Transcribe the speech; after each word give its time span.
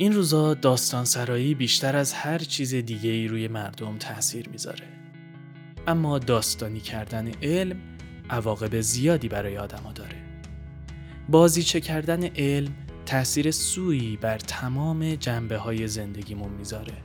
این 0.00 0.12
روزا 0.12 0.54
داستان 0.54 1.04
سرایی 1.04 1.54
بیشتر 1.54 1.96
از 1.96 2.12
هر 2.12 2.38
چیز 2.38 2.74
دیگه 2.74 3.10
ای 3.10 3.28
روی 3.28 3.48
مردم 3.48 3.98
تاثیر 3.98 4.48
می‌ذاره. 4.48 4.86
اما 5.86 6.18
داستانی 6.18 6.80
کردن 6.80 7.32
علم 7.42 7.76
عواقب 8.30 8.80
زیادی 8.80 9.28
برای 9.28 9.58
آدما 9.58 9.92
داره. 9.92 10.16
بازیچه 11.28 11.80
کردن 11.80 12.24
علم 12.24 12.72
تأثیر 13.06 13.50
سویی 13.50 14.16
بر 14.16 14.38
تمام 14.38 15.14
جنبه 15.14 15.56
های 15.56 15.88
زندگیمون 15.88 16.52
می‌ذاره. 16.52 16.96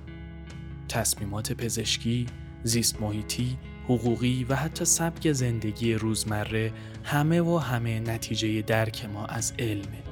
تصمیمات 0.90 1.54
پزشکی، 1.54 2.26
زیست 2.64 3.02
محیطی، 3.02 3.58
حقوقی 3.86 4.46
و 4.50 4.56
حتی 4.56 4.86
سبک 4.86 5.32
زندگی 5.32 5.94
روزمره 5.94 6.72
همه 7.04 7.42
و 7.42 7.58
همه 7.58 8.00
نتیجه 8.00 8.62
درک 8.62 9.06
ما 9.06 9.26
از 9.26 9.54
علمه. 9.60 10.04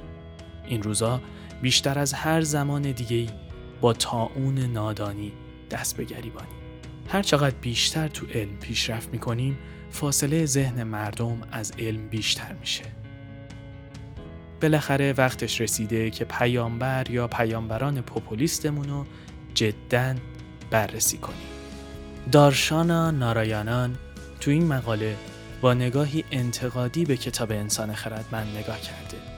این 0.66 0.82
روزا 0.82 1.20
بیشتر 1.62 1.98
از 1.98 2.12
هر 2.12 2.40
زمان 2.40 2.82
دیگه 2.82 3.26
با 3.80 3.92
تاون 3.92 4.58
نادانی 4.58 5.32
دست 5.70 5.96
به 5.96 6.04
گریبانی. 6.04 6.46
هر 7.08 7.22
چقدر 7.22 7.54
بیشتر 7.60 8.08
تو 8.08 8.26
علم 8.26 8.56
پیشرفت 8.56 9.08
می‌کنیم 9.08 9.58
فاصله 9.90 10.46
ذهن 10.46 10.82
مردم 10.82 11.40
از 11.52 11.72
علم 11.78 12.08
بیشتر 12.08 12.52
میشه. 12.60 12.84
بالاخره 14.62 15.12
وقتش 15.12 15.60
رسیده 15.60 16.10
که 16.10 16.24
پیامبر 16.24 17.10
یا 17.10 17.28
پیامبران 17.28 18.00
پوپولیستمون 18.00 18.88
رو 18.88 19.06
جدا 19.54 20.14
بررسی 20.70 21.18
کنیم. 21.18 21.38
دارشانا 22.32 23.10
نارایانان 23.10 23.98
تو 24.40 24.50
این 24.50 24.66
مقاله 24.66 25.16
با 25.60 25.74
نگاهی 25.74 26.24
انتقادی 26.30 27.04
به 27.04 27.16
کتاب 27.16 27.52
انسان 27.52 27.94
خردمند 27.94 28.56
نگاه 28.56 28.80
کرده. 28.80 29.33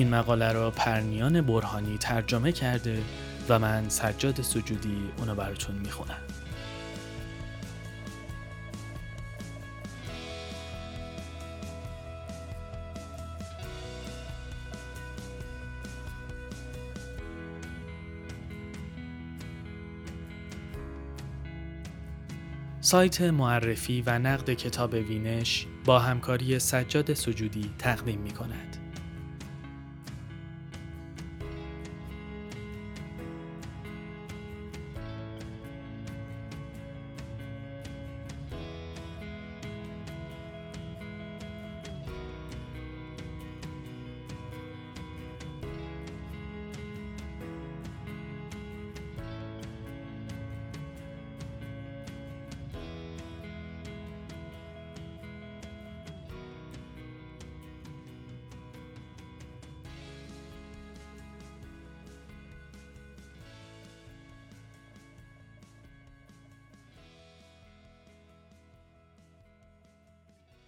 این 0.00 0.10
مقاله 0.10 0.52
را 0.52 0.70
پرنیان 0.70 1.40
برهانی 1.40 1.98
ترجمه 1.98 2.52
کرده 2.52 3.02
و 3.48 3.58
من 3.58 3.88
سجاد 3.88 4.42
سجودی 4.42 5.10
اونو 5.18 5.34
براتون 5.34 5.76
می‌خونم. 5.76 6.16
سایت 22.80 23.20
معرفی 23.22 24.02
و 24.06 24.18
نقد 24.18 24.50
کتاب 24.50 24.92
وینش 24.92 25.66
با 25.84 25.98
همکاری 25.98 26.58
سجاد 26.58 27.14
سجودی 27.14 27.70
تقدیم 27.78 28.18
می 28.18 28.30
کند. 28.30 28.79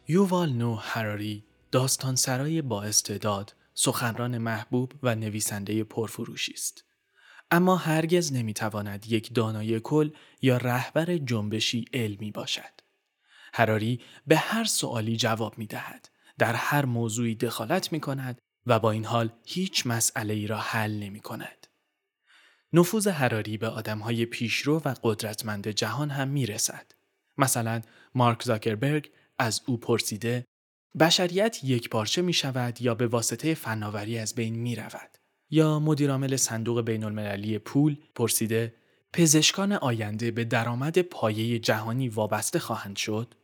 یووال 0.09 0.53
نو 0.53 0.75
هراری 0.75 1.45
داستان 1.73 2.17
سرای 2.17 2.63
با 2.63 2.83
استعداد، 2.83 3.55
سخنران 3.75 4.39
محبوب 4.39 4.93
و 5.03 5.15
نویسنده 5.15 5.85
پرفروشی 5.85 6.53
است. 6.53 6.85
اما 7.51 7.77
هرگز 7.77 8.33
نمی‌تواند 8.33 9.07
یک 9.07 9.35
دانای 9.35 9.81
کل 9.81 10.11
یا 10.43 10.57
رهبر 10.57 11.17
جنبشی 11.17 11.85
علمی 11.93 12.31
باشد. 12.31 12.81
هراری 13.55 14.01
به 14.27 14.37
هر 14.37 14.65
سوالی 14.65 15.17
جواب 15.17 15.59
می 15.59 15.67
دهد. 15.67 16.09
در 16.39 16.55
هر 16.55 16.85
موضوعی 16.85 17.35
دخالت 17.35 17.93
می 17.93 18.01
کند 18.01 18.41
و 18.67 18.79
با 18.79 18.91
این 18.91 19.05
حال 19.05 19.31
هیچ 19.47 19.87
مسئله 19.87 20.35
ای 20.35 20.47
را 20.47 20.59
حل 20.59 20.93
نمی 20.93 21.21
کند. 21.21 21.67
نفوذ 22.73 23.07
هراری 23.07 23.57
به 23.59 23.69
آدمهای 23.69 24.27
پیشرو 24.27 24.83
و 24.85 24.95
قدرتمند 25.03 25.69
جهان 25.69 26.11
هم 26.11 26.29
می 26.29 26.47
رسد. 26.47 26.93
مثلا 27.39 27.83
مارک 28.15 28.43
زاکربرگ 28.43 29.11
از 29.39 29.61
او 29.67 29.77
پرسیده 29.77 30.45
بشریت 31.01 31.65
یک 31.65 31.89
پارچه 31.89 32.23
می 32.23 32.33
شود 32.33 32.83
یا 32.83 32.95
به 32.95 33.07
واسطه 33.07 33.55
فناوری 33.55 34.19
از 34.19 34.35
بین 34.35 34.55
می 34.55 34.77
رود؟ 34.77 35.19
یا 35.51 35.79
مدیرعامل 35.79 36.37
صندوق 36.37 36.81
بین 36.81 37.05
المللی 37.05 37.59
پول 37.59 37.97
پرسیده 38.15 38.75
پزشکان 39.13 39.73
آینده 39.73 40.31
به 40.31 40.45
درآمد 40.45 40.99
پایه 40.99 41.59
جهانی 41.59 42.09
وابسته 42.09 42.59
خواهند 42.59 42.97
شد؟ 42.97 43.35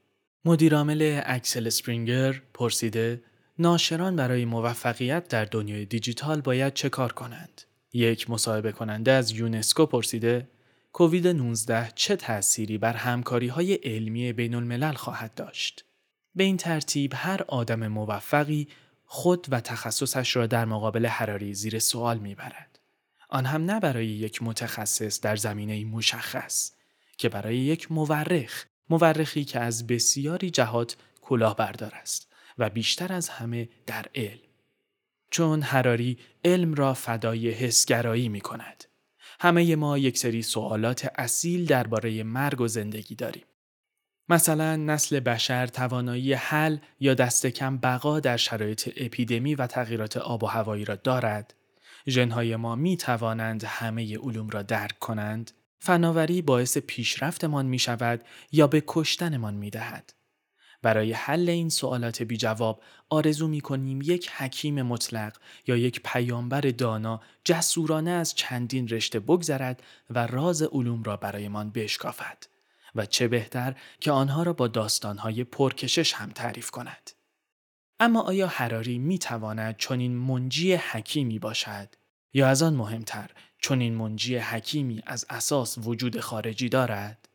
مدیرعامل 0.45 1.21
اکسل 1.25 1.69
سپرینگر 1.69 2.43
پرسیده 2.55 3.23
ناشران 3.59 4.17
برای 4.17 4.45
موفقیت 4.45 5.29
در 5.29 5.45
دنیای 5.45 5.85
دیجیتال 5.85 6.41
باید 6.41 6.75
چه 6.75 6.89
کار 6.89 7.13
کنند؟ 7.13 7.63
یک 7.93 8.31
مصاحبه 8.31 8.73
کننده 8.73 9.13
از 9.13 9.31
یونسکو 9.31 9.87
پرسیده 9.87 10.49
کووید 10.93 11.27
19 11.27 11.93
چه 11.95 12.17
تأثیری 12.17 12.79
بر 12.79 12.93
همکاری 12.93 13.49
های 13.49 13.75
علمی 13.75 14.33
بین 14.33 14.55
الملل 14.55 14.93
خواهد 14.93 15.35
داشت؟ 15.35 15.85
به 16.35 16.45
این 16.45 16.57
ترتیب 16.57 17.13
هر 17.17 17.43
آدم 17.49 17.87
موفقی 17.87 18.69
خود 19.05 19.47
و 19.51 19.61
تخصصش 19.61 20.37
را 20.37 20.47
در 20.47 20.65
مقابل 20.65 21.07
حراری 21.07 21.55
زیر 21.55 21.79
سوال 21.79 22.19
می‌برد. 22.19 22.79
آن 23.29 23.47
هم 23.47 23.65
نه 23.65 23.81
برای 23.81 24.07
یک 24.07 24.43
متخصص 24.43 25.21
در 25.21 25.37
زمینه 25.37 25.85
مشخص 25.85 26.73
که 27.19 27.29
برای 27.29 27.57
یک 27.57 27.93
مورخ 27.93 28.65
مورخی 28.91 29.45
که 29.45 29.61
از 29.61 29.87
بسیاری 29.87 30.51
جهات 30.51 30.97
کلاهبردار 31.21 31.95
است 31.95 32.33
و 32.59 32.71
بیشتر 32.71 33.13
از 33.13 33.29
همه 33.29 33.69
در 33.87 34.07
علم 34.15 34.49
چون 35.31 35.63
حراری 35.63 36.19
علم 36.45 36.75
را 36.75 36.95
فدای 36.95 37.51
حسگرایی 37.51 38.29
می 38.29 38.41
کند. 38.41 38.85
همه 39.41 39.77
ما 39.77 39.99
یک 39.99 40.19
سری 40.19 40.43
سوالات 40.43 41.09
اصیل 41.15 41.67
درباره 41.67 42.23
مرگ 42.23 42.61
و 42.61 42.69
زندگی 42.69 43.15
داریم. 43.15 43.45
مثلا 44.29 44.77
نسل 44.77 45.21
بشر 45.21 45.67
توانایی 45.67 46.33
حل 46.33 46.79
یا 47.01 47.15
دست 47.15 47.47
کم 47.47 47.77
بقا 47.77 48.21
در 48.21 48.37
شرایط 48.37 48.91
اپیدمی 48.97 49.55
و 49.55 49.67
تغییرات 49.67 50.17
آب 50.17 50.43
و 50.43 50.47
هوایی 50.47 50.85
را 50.85 50.95
دارد. 50.95 51.55
ژنهای 52.09 52.57
ما 52.57 52.75
می 52.75 52.97
توانند 52.97 53.65
همه 53.65 54.19
علوم 54.19 54.51
را 54.51 54.63
درک 54.63 54.99
کنند. 54.99 55.51
فناوری 55.79 56.43
باعث 56.43 56.79
پیشرفتمان 56.79 57.67
می 57.67 57.79
شود 57.79 58.25
یا 58.53 58.67
به 58.67 58.83
کشتنمان 58.87 59.55
می 59.55 59.71
دهد. 59.71 60.18
برای 60.83 61.13
حل 61.13 61.49
این 61.49 61.69
سوالات 61.69 62.23
بی 62.23 62.37
جواب 62.37 62.83
آرزو 63.09 63.49
می 63.49 63.61
کنیم 63.61 64.03
یک 64.03 64.31
حکیم 64.31 64.83
مطلق 64.83 65.37
یا 65.67 65.77
یک 65.77 66.01
پیامبر 66.05 66.61
دانا 66.61 67.21
جسورانه 67.45 68.11
از 68.11 68.35
چندین 68.35 68.89
رشته 68.89 69.21
بگذرد 69.21 69.83
و 70.11 70.27
راز 70.27 70.63
علوم 70.63 71.03
را 71.03 71.17
برایمان 71.17 71.71
بشکافد. 71.71 72.39
و 72.95 73.07
چه 73.07 73.29
بهتر 73.29 73.75
که 74.01 74.11
آنها 74.11 74.43
را 74.43 74.53
با 74.53 74.69
داستانهای 74.69 75.45
پرکشش 75.45 76.13
هم 76.13 76.31
تعریف 76.31 76.71
کند. 76.71 77.11
اما 78.01 78.21
آیا 78.21 78.47
حراری 78.47 78.99
می 78.99 79.19
تواند 79.19 79.77
چنین 79.77 80.17
منجی 80.17 80.75
حکیمی 80.75 81.39
باشد 81.39 81.89
یا 82.33 82.49
از 82.49 82.63
آن 82.63 82.75
مهمتر 82.75 83.31
چنین 83.59 83.95
منجی 83.95 84.37
حکیمی 84.37 85.03
از 85.07 85.27
اساس 85.31 85.79
وجود 85.79 86.21
خارجی 86.21 86.69
دارد؟ 86.69 87.28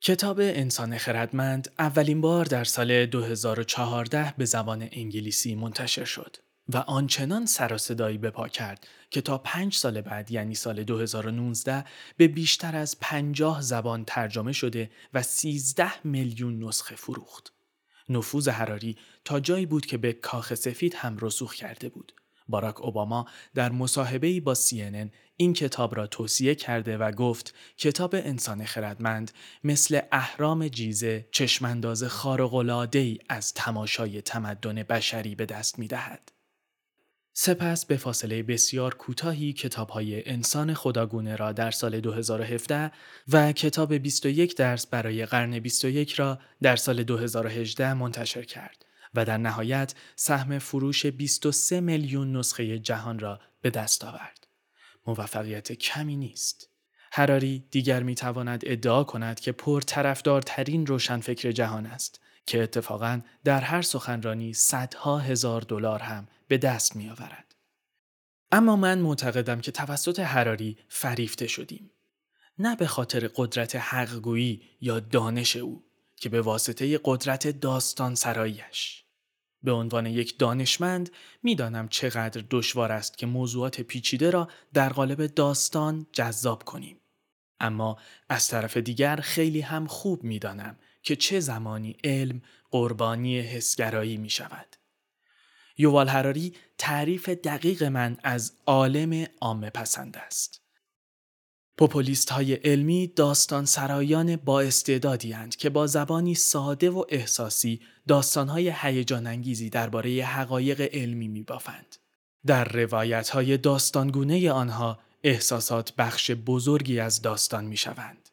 کتاب 0.00 0.40
انسان 0.40 0.98
خردمند 0.98 1.70
اولین 1.78 2.20
بار 2.20 2.44
در 2.44 2.64
سال 2.64 3.06
2014 3.06 4.34
به 4.38 4.44
زبان 4.44 4.88
انگلیسی 4.92 5.54
منتشر 5.54 6.04
شد. 6.04 6.36
و 6.68 6.76
آنچنان 6.76 7.46
سر 7.46 7.72
و 7.72 7.78
صدایی 7.78 8.18
بپا 8.18 8.48
کرد 8.48 8.86
که 9.10 9.20
تا 9.20 9.38
پنج 9.38 9.74
سال 9.74 10.00
بعد 10.00 10.30
یعنی 10.30 10.54
سال 10.54 10.84
2019 10.84 11.84
به 12.16 12.28
بیشتر 12.28 12.76
از 12.76 12.96
پنجاه 13.00 13.62
زبان 13.62 14.04
ترجمه 14.04 14.52
شده 14.52 14.90
و 15.14 15.22
13 15.22 16.06
میلیون 16.06 16.64
نسخه 16.64 16.96
فروخت. 16.96 17.52
نفوذ 18.08 18.48
حراری 18.48 18.96
تا 19.24 19.40
جایی 19.40 19.66
بود 19.66 19.86
که 19.86 19.96
به 19.96 20.12
کاخ 20.12 20.54
سفید 20.54 20.94
هم 20.94 21.16
رسوخ 21.20 21.54
کرده 21.54 21.88
بود. 21.88 22.12
باراک 22.48 22.80
اوباما 22.80 23.26
در 23.54 23.72
مصاحبه‌ای 23.72 24.40
با 24.40 24.54
CNN 24.54 25.08
این 25.40 25.52
کتاب 25.52 25.96
را 25.96 26.06
توصیه 26.06 26.54
کرده 26.54 26.98
و 26.98 27.12
گفت 27.12 27.54
کتاب 27.76 28.14
انسان 28.14 28.64
خردمند 28.64 29.30
مثل 29.64 30.00
اهرام 30.12 30.68
جیزه 30.68 31.28
چشمانداز 31.30 32.26
ای 32.94 33.18
از 33.28 33.54
تماشای 33.54 34.22
تمدن 34.22 34.82
بشری 34.82 35.34
به 35.34 35.46
دست 35.46 35.78
می 35.78 35.88
دهد. 35.88 36.32
سپس 37.32 37.86
به 37.86 37.96
فاصله 37.96 38.42
بسیار 38.42 38.94
کوتاهی 38.94 39.52
کتابهای 39.52 40.28
انسان 40.28 40.74
خداگونه 40.74 41.36
را 41.36 41.52
در 41.52 41.70
سال 41.70 42.00
2017 42.00 42.92
و 43.28 43.52
کتاب 43.52 43.94
21 43.94 44.56
درس 44.56 44.86
برای 44.86 45.26
قرن 45.26 45.58
21 45.58 46.12
را 46.12 46.38
در 46.62 46.76
سال 46.76 47.02
2018 47.02 47.94
منتشر 47.94 48.42
کرد 48.42 48.84
و 49.14 49.24
در 49.24 49.36
نهایت 49.36 49.94
سهم 50.16 50.58
فروش 50.58 51.06
23 51.06 51.80
میلیون 51.80 52.36
نسخه 52.36 52.78
جهان 52.78 53.18
را 53.18 53.40
به 53.62 53.70
دست 53.70 54.04
آورد. 54.04 54.47
موفقیت 55.08 55.72
کمی 55.72 56.16
نیست. 56.16 56.68
هراری 57.12 57.64
دیگر 57.70 58.02
می 58.02 58.14
تواند 58.14 58.62
ادعا 58.66 59.04
کند 59.04 59.40
که 59.40 59.52
پر 59.52 59.80
طرفدارترین 59.80 60.86
روشنفکر 60.86 61.52
جهان 61.52 61.86
است 61.86 62.20
که 62.46 62.62
اتفاقا 62.62 63.20
در 63.44 63.60
هر 63.60 63.82
سخنرانی 63.82 64.52
صدها 64.52 65.18
هزار 65.18 65.60
دلار 65.60 65.98
هم 66.02 66.28
به 66.48 66.58
دست 66.58 66.96
می 66.96 67.08
آورد. 67.08 67.54
اما 68.52 68.76
من 68.76 68.98
معتقدم 68.98 69.60
که 69.60 69.72
توسط 69.72 70.18
هراری 70.18 70.78
فریفته 70.88 71.46
شدیم. 71.46 71.90
نه 72.58 72.76
به 72.76 72.86
خاطر 72.86 73.30
قدرت 73.36 73.76
حقگویی 73.76 74.62
یا 74.80 75.00
دانش 75.00 75.56
او 75.56 75.84
که 76.16 76.28
به 76.28 76.40
واسطه 76.40 77.00
قدرت 77.04 77.48
داستان 77.48 78.14
سرایش. 78.14 79.04
به 79.62 79.72
عنوان 79.72 80.06
یک 80.06 80.38
دانشمند 80.38 81.10
می‌دانم 81.42 81.88
چقدر 81.88 82.44
دشوار 82.50 82.92
است 82.92 83.18
که 83.18 83.26
موضوعات 83.26 83.80
پیچیده 83.80 84.30
را 84.30 84.48
در 84.74 84.88
قالب 84.88 85.26
داستان 85.26 86.06
جذاب 86.12 86.62
کنیم. 86.64 87.00
اما 87.60 87.98
از 88.28 88.48
طرف 88.48 88.76
دیگر 88.76 89.16
خیلی 89.16 89.60
هم 89.60 89.86
خوب 89.86 90.24
می‌دانم 90.24 90.78
که 91.02 91.16
چه 91.16 91.40
زمانی 91.40 91.96
علم 92.04 92.42
قربانی 92.70 93.40
حسگرایی 93.40 94.16
می 94.16 94.30
شود. 94.30 94.76
یووال 95.78 96.08
هراری 96.08 96.54
تعریف 96.78 97.28
دقیق 97.28 97.82
من 97.82 98.16
از 98.22 98.52
عالم 98.66 99.26
عامه 99.40 99.70
پسند 99.70 100.16
است. 100.16 100.67
پوپولیست 101.78 102.30
های 102.30 102.54
علمی 102.54 103.06
داستان 103.06 103.64
سرایان 103.64 104.36
با 104.36 104.60
استعدادی 104.60 105.36
که 105.58 105.70
با 105.70 105.86
زبانی 105.86 106.34
ساده 106.34 106.90
و 106.90 107.04
احساسی 107.08 107.80
داستان 108.08 108.48
های 108.48 108.72
هیجان 108.76 109.26
انگیزی 109.26 109.70
درباره 109.70 110.24
حقایق 110.24 110.80
علمی 110.80 111.28
می 111.28 111.42
بافند. 111.42 111.96
در 112.46 112.64
روایت 112.64 113.28
های 113.28 113.56
داستانگونه 113.56 114.52
آنها 114.52 114.98
احساسات 115.22 115.92
بخش 115.98 116.30
بزرگی 116.30 117.00
از 117.00 117.22
داستان 117.22 117.64
می 117.64 117.76
شوند. 117.76 118.28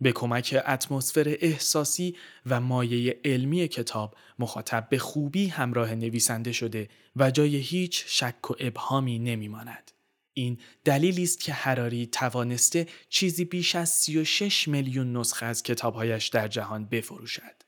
به 0.00 0.12
کمک 0.12 0.62
اتمسفر 0.66 1.36
احساسی 1.40 2.16
و 2.46 2.60
مایه 2.60 3.20
علمی 3.24 3.68
کتاب 3.68 4.14
مخاطب 4.38 4.86
به 4.90 4.98
خوبی 4.98 5.46
همراه 5.46 5.94
نویسنده 5.94 6.52
شده 6.52 6.88
و 7.16 7.30
جای 7.30 7.56
هیچ 7.56 8.04
شک 8.06 8.50
و 8.50 8.54
ابهامی 8.60 9.18
نمی 9.18 9.48
ماند. 9.48 9.90
این 10.34 10.58
دلیلی 10.84 11.22
است 11.22 11.40
که 11.40 11.52
هراری 11.52 12.06
توانسته 12.06 12.86
چیزی 13.08 13.44
بیش 13.44 13.74
از 13.74 13.88
36 13.88 14.68
میلیون 14.68 15.16
نسخه 15.16 15.46
از 15.46 15.62
کتابهایش 15.62 16.28
در 16.28 16.48
جهان 16.48 16.84
بفروشد. 16.84 17.62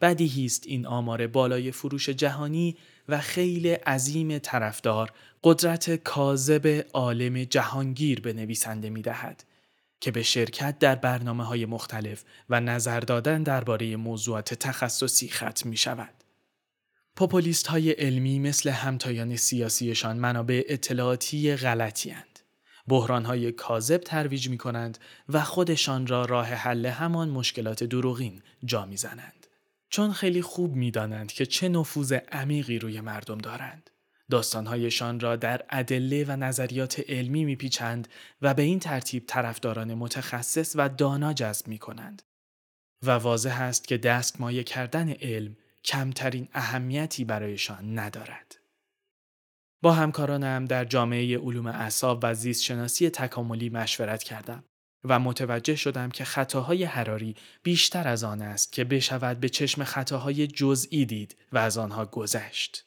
بدیهی 0.00 0.46
است 0.46 0.66
این 0.66 0.86
آمار 0.86 1.26
بالای 1.26 1.72
فروش 1.72 2.08
جهانی 2.08 2.76
و 3.08 3.20
خیلی 3.20 3.72
عظیم 3.72 4.38
طرفدار 4.38 5.12
قدرت 5.44 5.96
کاذب 5.96 6.86
عالم 6.92 7.44
جهانگیر 7.44 8.20
به 8.20 8.32
نویسنده 8.32 8.90
می 8.90 9.02
دهد 9.02 9.44
که 10.00 10.10
به 10.10 10.22
شرکت 10.22 10.78
در 10.78 10.94
برنامه 10.94 11.44
های 11.44 11.66
مختلف 11.66 12.24
و 12.50 12.60
نظر 12.60 13.00
دادن 13.00 13.42
درباره 13.42 13.96
موضوعات 13.96 14.54
تخصصی 14.54 15.28
ختم 15.28 15.68
می 15.68 15.76
شود. 15.76 16.15
پوپولیست 17.16 17.66
های 17.66 17.90
علمی 17.90 18.38
مثل 18.38 18.70
همتایان 18.70 19.36
سیاسیشان 19.36 20.16
منابع 20.16 20.62
اطلاعاتی 20.68 21.56
غلطی 21.56 22.10
هند. 22.10 22.40
بحران 22.88 23.24
های 23.24 23.52
کاذب 23.52 24.00
ترویج 24.00 24.48
می 24.48 24.58
کنند 24.58 24.98
و 25.28 25.44
خودشان 25.44 26.06
را 26.06 26.24
راه 26.24 26.46
حل 26.46 26.86
همان 26.86 27.28
مشکلات 27.28 27.84
دروغین 27.84 28.42
جا 28.64 28.86
می 28.86 28.96
زنند. 28.96 29.46
چون 29.88 30.12
خیلی 30.12 30.42
خوب 30.42 30.74
می 30.74 30.90
دانند 30.90 31.32
که 31.32 31.46
چه 31.46 31.68
نفوذ 31.68 32.12
عمیقی 32.12 32.78
روی 32.78 33.00
مردم 33.00 33.38
دارند. 33.38 33.90
داستانهایشان 34.30 35.20
را 35.20 35.36
در 35.36 35.62
ادله 35.70 36.24
و 36.24 36.36
نظریات 36.36 37.00
علمی 37.08 37.44
میپیچند 37.44 38.08
و 38.42 38.54
به 38.54 38.62
این 38.62 38.78
ترتیب 38.78 39.24
طرفداران 39.26 39.94
متخصص 39.94 40.72
و 40.74 40.88
دانا 40.88 41.32
جذب 41.32 41.68
می 41.68 41.78
کنند. 41.78 42.22
و 43.02 43.10
واضح 43.10 43.60
است 43.60 43.88
که 43.88 43.98
دستمایه 43.98 44.62
کردن 44.62 45.10
علم 45.10 45.56
کمترین 45.86 46.48
اهمیتی 46.52 47.24
برایشان 47.24 47.98
ندارد. 47.98 48.56
با 49.82 49.92
همکارانم 49.92 50.64
در 50.64 50.84
جامعه 50.84 51.38
علوم 51.38 51.66
اعصاب 51.66 52.20
و 52.22 52.34
زیست 52.34 52.62
شناسی 52.62 53.10
تکاملی 53.10 53.68
مشورت 53.68 54.22
کردم 54.22 54.64
و 55.04 55.18
متوجه 55.18 55.76
شدم 55.76 56.10
که 56.10 56.24
خطاهای 56.24 56.84
حراری 56.84 57.34
بیشتر 57.62 58.08
از 58.08 58.24
آن 58.24 58.42
است 58.42 58.72
که 58.72 58.84
بشود 58.84 59.40
به 59.40 59.48
چشم 59.48 59.84
خطاهای 59.84 60.46
جزئی 60.46 61.04
دید 61.06 61.36
و 61.52 61.58
از 61.58 61.78
آنها 61.78 62.06
گذشت. 62.06 62.85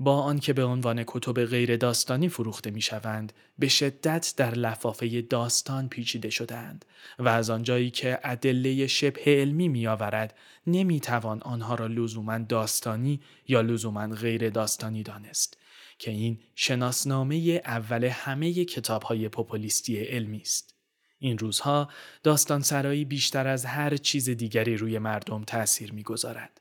با 0.00 0.22
آنکه 0.22 0.52
به 0.52 0.64
عنوان 0.64 1.04
کتب 1.06 1.44
غیر 1.44 1.76
داستانی 1.76 2.28
فروخته 2.28 2.70
می 2.70 2.80
شوند، 2.80 3.32
به 3.58 3.68
شدت 3.68 4.34
در 4.36 4.54
لفافه 4.54 5.22
داستان 5.22 5.88
پیچیده 5.88 6.30
شدند 6.30 6.84
و 7.18 7.28
از 7.28 7.50
آنجایی 7.50 7.90
که 7.90 8.18
ادله 8.24 8.86
شبه 8.86 9.20
علمی 9.26 9.68
می 9.68 9.86
آورد، 9.86 10.34
نمی 10.66 11.00
توان 11.00 11.42
آنها 11.42 11.74
را 11.74 11.86
لزوما 11.86 12.38
داستانی 12.38 13.20
یا 13.48 13.60
لزوما 13.60 14.08
غیر 14.08 14.50
داستانی 14.50 15.02
دانست 15.02 15.58
که 15.98 16.10
این 16.10 16.38
شناسنامه 16.54 17.60
اول 17.64 18.04
همه 18.04 18.64
کتاب 18.64 19.02
های 19.02 19.28
پوپولیستی 19.28 20.04
علمی 20.04 20.40
است. 20.40 20.74
این 21.18 21.38
روزها 21.38 21.88
داستان 22.22 22.62
سرایی 22.62 23.04
بیشتر 23.04 23.46
از 23.46 23.64
هر 23.64 23.96
چیز 23.96 24.30
دیگری 24.30 24.76
روی 24.76 24.98
مردم 24.98 25.44
تأثیر 25.44 25.92
می‌گذارد. 25.92 26.60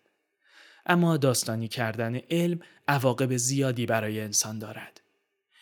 اما 0.88 1.18
داستانی 1.18 1.68
کردن 1.68 2.16
علم 2.16 2.60
عواقب 2.88 3.38
زیادی 3.38 3.86
برای 3.86 4.22
انسان 4.22 4.60
دارد. 4.60 5.02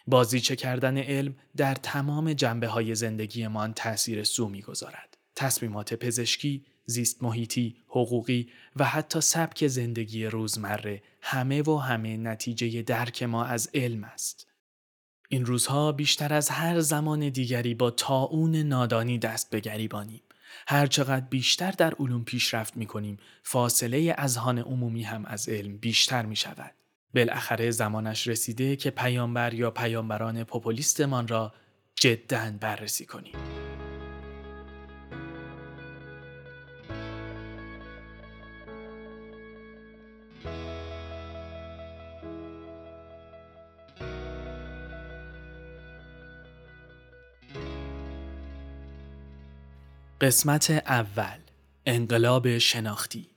بازیچه 0.07 0.56
کردن 0.56 0.98
علم 0.98 1.36
در 1.57 1.75
تمام 1.75 2.33
جنبه 2.33 2.68
های 2.68 2.95
زندگیمان 2.95 3.74
تأثیر 3.74 4.24
سو 4.24 4.50
می‌گذارد. 4.50 5.18
تصمیمات 5.36 5.94
پزشکی، 5.94 6.66
زیست 6.86 7.24
محیطی، 7.24 7.75
حقوقی 7.88 8.50
و 8.75 8.86
حتی 8.86 9.22
سبک 9.22 9.68
زندگی 9.68 10.25
روزمره 10.25 11.04
همه 11.22 11.62
و 11.62 11.78
همه 11.78 12.18
نتیجه 12.18 12.81
درک 12.81 13.24
ما 13.24 13.45
از 13.45 13.69
علم 13.74 14.04
است. 14.04 14.48
این 15.30 15.45
روزها 15.45 15.92
بیشتر 15.92 16.33
از 16.33 16.50
هر 16.50 16.80
زمان 16.80 17.30
دیگری 17.30 17.73
با 17.73 17.92
تاون 17.92 18.56
نادانی 18.56 19.19
دست 19.19 19.50
به 19.50 19.59
گریبانیم. 19.59 20.21
هر 20.68 20.88
چقدر 20.88 21.26
بیشتر 21.26 21.72
در 21.72 21.94
علوم 22.00 22.24
پیشرفت 22.24 22.78
می 22.78 22.86
کنیم 22.86 23.18
فاصله 23.44 24.16
اذهان 24.18 24.60
عمومی 24.60 25.04
هم 25.04 25.26
از 25.26 25.50
علم 25.50 25.78
بیشتر 25.78 26.26
می 26.26 26.36
شود. 26.36 26.72
بالاخره 27.16 27.72
زمانش 27.72 28.28
رسیده 28.28 28.76
که 28.76 28.92
پیامبر 28.92 29.54
یا 29.54 29.72
پیامبران 29.72 30.44
پوپولیستمان 30.44 31.28
را 31.28 31.54
جدا 31.95 32.52
بررسی 32.60 33.06
کنیم. 33.06 33.55
قسمت 50.22 50.72
اول 50.72 51.40
انقلاب 51.86 52.57
شناختی. 52.57 53.30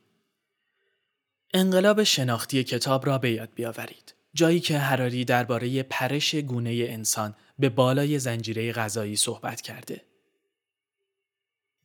انقلاب 1.54 2.02
شناختی 2.02 2.64
کتاب 2.64 3.06
را 3.06 3.18
به 3.18 3.30
یاد 3.30 3.48
بیاورید. 3.54 4.14
جایی 4.34 4.60
که 4.60 4.78
هراری 4.78 5.24
درباره 5.24 5.82
پرش 5.82 6.34
گونه 6.34 6.70
انسان 6.70 7.34
به 7.58 7.68
بالای 7.68 8.18
زنجیره 8.18 8.72
غذایی 8.72 9.16
صحبت 9.16 9.60
کرده. 9.60 10.04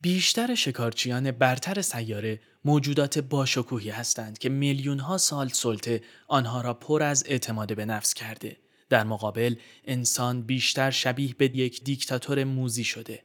بیشتر 0.00 0.54
شکارچیان 0.54 1.30
برتر 1.30 1.82
سیاره 1.82 2.40
موجودات 2.64 3.18
باشکوهی 3.18 3.90
هستند 3.90 4.38
که 4.38 4.48
میلیون 4.48 4.98
ها 4.98 5.18
سال 5.18 5.48
سلطه 5.48 6.02
آنها 6.28 6.60
را 6.60 6.74
پر 6.74 7.02
از 7.02 7.24
اعتماد 7.26 7.76
به 7.76 7.84
نفس 7.84 8.14
کرده. 8.14 8.56
در 8.88 9.04
مقابل 9.04 9.54
انسان 9.84 10.42
بیشتر 10.42 10.90
شبیه 10.90 11.34
به 11.34 11.56
یک 11.56 11.84
دیکتاتور 11.84 12.44
موزی 12.44 12.84
شده. 12.84 13.22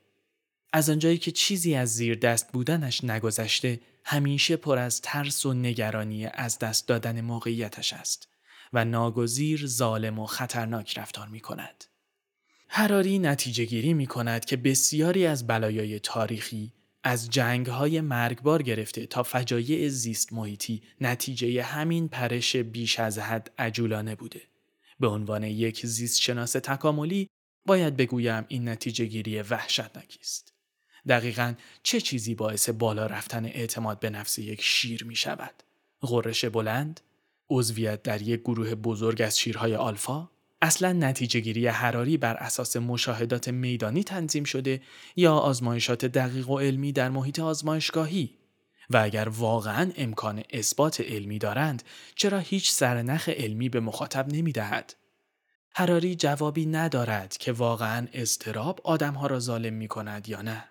از 0.74 0.90
آنجایی 0.90 1.18
که 1.18 1.32
چیزی 1.32 1.76
از 1.76 1.96
زیر 1.96 2.16
دست 2.16 2.52
بودنش 2.52 3.04
نگذشته 3.04 3.80
همیشه 4.06 4.56
پر 4.56 4.78
از 4.78 5.02
ترس 5.02 5.46
و 5.46 5.54
نگرانی 5.54 6.26
از 6.26 6.60
دست 6.60 6.88
دادن 6.88 7.22
موقعیتش 7.22 7.94
است 7.94 8.28
و 8.74 8.86
ناگزیر 8.86 9.68
ظالم 9.68 10.20
و 10.20 10.26
خطرناک 10.26 10.98
رفتار 10.98 11.28
می 11.28 11.40
کند. 11.40 11.86
هراری 12.70 13.20
نتیجه 13.20 13.66
گیری 13.66 13.94
می 13.94 14.08
کند 14.08 14.46
که 14.46 14.58
بسیاری 14.58 15.26
از 15.26 15.48
بلایای 15.48 16.00
تاریخی 16.00 16.74
از 17.04 17.30
جنگ 17.30 17.68
های 17.68 18.02
مرگبار 18.02 18.64
گرفته 18.64 19.06
تا 19.06 19.24
فجایع 19.24 19.90
زیست 19.90 20.34
محیطی 20.34 20.82
نتیجه 21.02 21.64
همین 21.64 22.08
پرش 22.08 22.56
بیش 22.56 23.00
از 23.00 23.20
حد 23.20 23.52
عجولانه 23.58 24.16
بوده. 24.16 24.42
به 25.00 25.08
عنوان 25.08 25.44
یک 25.44 25.86
زیست 25.86 26.22
شناس 26.22 26.52
تکاملی 26.52 27.28
باید 27.66 27.98
بگویم 27.98 28.46
این 28.48 28.70
نتیجه 28.70 29.06
گیری 29.06 29.42
وحشتناکی 29.42 30.20
است. 30.22 30.59
دقیقا 31.08 31.54
چه 31.84 32.02
چیزی 32.02 32.36
باعث 32.36 32.70
بالا 32.70 33.06
رفتن 33.06 33.46
اعتماد 33.46 34.00
به 34.00 34.10
نفس 34.10 34.40
یک 34.40 34.62
شیر 34.62 35.04
می 35.04 35.16
شود؟ 35.16 35.54
غرش 36.02 36.46
بلند؟ 36.46 37.02
عضویت 37.50 38.04
در 38.04 38.22
یک 38.22 38.42
گروه 38.42 38.76
بزرگ 38.76 39.22
از 39.22 39.40
شیرهای 39.40 39.76
آلفا؟ 39.76 40.30
اصلا 40.62 40.94
نتیجه 40.94 41.40
گیری 41.40 41.68
حراری 41.68 42.18
بر 42.18 42.36
اساس 42.36 42.76
مشاهدات 42.76 43.50
میدانی 43.50 44.04
تنظیم 44.04 44.44
شده 44.44 44.82
یا 45.16 45.34
آزمایشات 45.34 46.06
دقیق 46.06 46.50
و 46.50 46.60
علمی 46.60 46.92
در 46.92 47.10
محیط 47.10 47.40
آزمایشگاهی 47.40 48.36
و 48.90 48.98
اگر 48.98 49.30
واقعا 49.30 49.92
امکان 49.98 50.44
اثبات 50.50 51.02
علمی 51.02 51.40
دارند 51.40 51.84
چرا 52.16 52.40
هیچ 52.40 52.72
سرنخ 52.72 53.30
علمی 53.30 53.70
به 53.70 53.80
مخاطب 53.80 54.34
نمی 54.34 54.52
دهد؟ 54.52 54.96
حراری 55.72 56.16
جوابی 56.16 56.66
ندارد 56.66 57.38
که 57.38 57.52
واقعا 57.52 58.08
اضطراب 58.14 58.82
آدمها 58.84 59.28
را 59.28 59.40
ظالم 59.40 59.74
می 59.74 59.88
کند 59.88 60.30
یا 60.30 60.42
نه. 60.42 60.64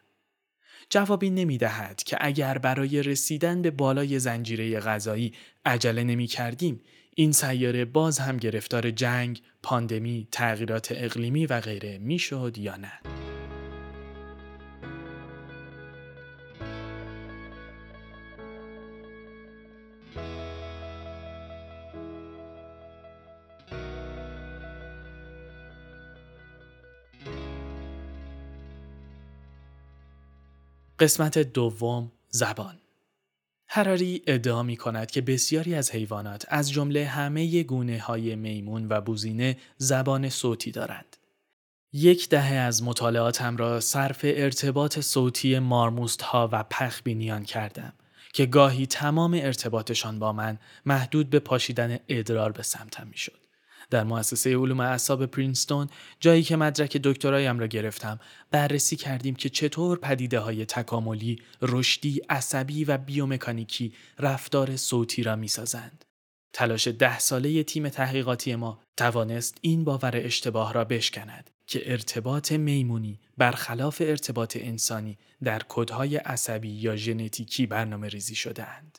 جوابی 0.91 1.31
نمی 1.31 1.59
دهد 1.59 2.03
که 2.03 2.17
اگر 2.21 2.59
برای 2.59 3.03
رسیدن 3.03 3.63
به 3.63 3.71
بالای 3.71 4.19
زنجیره 4.19 4.81
غذایی 4.81 5.33
عجله 5.65 6.05
نمی 6.05 6.27
کردیم 6.27 6.81
این 7.15 7.33
سیاره 7.33 7.85
باز 7.85 8.19
هم 8.19 8.37
گرفتار 8.37 8.91
جنگ، 8.91 9.43
پاندمی، 9.63 10.29
تغییرات 10.33 10.89
اقلیمی 10.97 11.47
و 11.47 11.61
غیره 11.61 11.99
می‌شد 11.99 12.59
یا 12.59 12.77
نه. 12.77 13.18
قسمت 30.99 31.39
دوم 31.39 32.13
زبان 32.29 32.79
هراری 33.69 34.23
ادعا 34.27 34.63
می 34.63 34.77
کند 34.77 35.11
که 35.11 35.21
بسیاری 35.21 35.75
از 35.75 35.91
حیوانات 35.91 36.47
از 36.49 36.71
جمله 36.71 37.07
همه 37.07 37.63
گونه 37.63 38.01
های 38.01 38.37
میمون 38.37 38.87
و 38.89 39.01
بوزینه 39.01 39.57
زبان 39.77 40.29
صوتی 40.29 40.71
دارند. 40.71 41.17
یک 41.93 42.29
دهه 42.29 42.55
از 42.55 42.83
مطالعاتم 42.83 43.57
را 43.57 43.81
صرف 43.81 44.21
ارتباط 44.25 45.01
صوتی 45.01 45.59
مارموست 45.59 46.23
ها 46.23 46.49
و 46.53 46.63
پخبینیان 46.63 47.45
کردم 47.45 47.93
که 48.33 48.47
گاهی 48.47 48.87
تمام 48.87 49.35
ارتباطشان 49.35 50.19
با 50.19 50.33
من 50.33 50.59
محدود 50.87 51.31
به 51.31 51.39
پاشیدن 51.39 51.99
ادرار 52.09 52.53
به 52.53 52.63
سمتم 52.63 53.07
می 53.07 53.17
شد. 53.17 53.48
در 53.91 54.05
مؤسسه 54.05 54.57
علوم 54.57 54.81
اعصاب 54.81 55.27
پرینستون 55.27 55.89
جایی 56.21 56.43
که 56.43 56.57
مدرک 56.57 56.97
دکترایم 56.97 57.59
را 57.59 57.67
گرفتم 57.67 58.21
بررسی 58.51 58.97
کردیم 58.97 59.35
که 59.35 59.49
چطور 59.49 59.99
پدیده 59.99 60.39
های 60.39 60.65
تکاملی، 60.65 61.39
رشدی، 61.63 62.21
عصبی 62.29 62.85
و 62.85 62.99
بیومکانیکی 62.99 63.93
رفتار 64.19 64.77
صوتی 64.77 65.23
را 65.23 65.37
می‌سازند. 65.37 66.05
تلاش 66.53 66.89
ده 66.89 67.19
ساله 67.19 67.63
تیم 67.63 67.89
تحقیقاتی 67.89 68.55
ما 68.55 68.81
توانست 68.97 69.59
این 69.61 69.85
باور 69.85 70.13
اشتباه 70.15 70.73
را 70.73 70.85
بشکند 70.85 71.51
که 71.67 71.93
ارتباط 71.93 72.53
میمونی 72.53 73.21
برخلاف 73.37 74.03
ارتباط 74.05 74.57
انسانی 74.61 75.19
در 75.43 75.63
کدهای 75.69 76.17
عصبی 76.17 76.69
یا 76.69 76.97
ژنتیکی 76.97 77.67
برنامه 77.67 78.09
ریزی 78.09 78.35
شدهاند. 78.35 78.98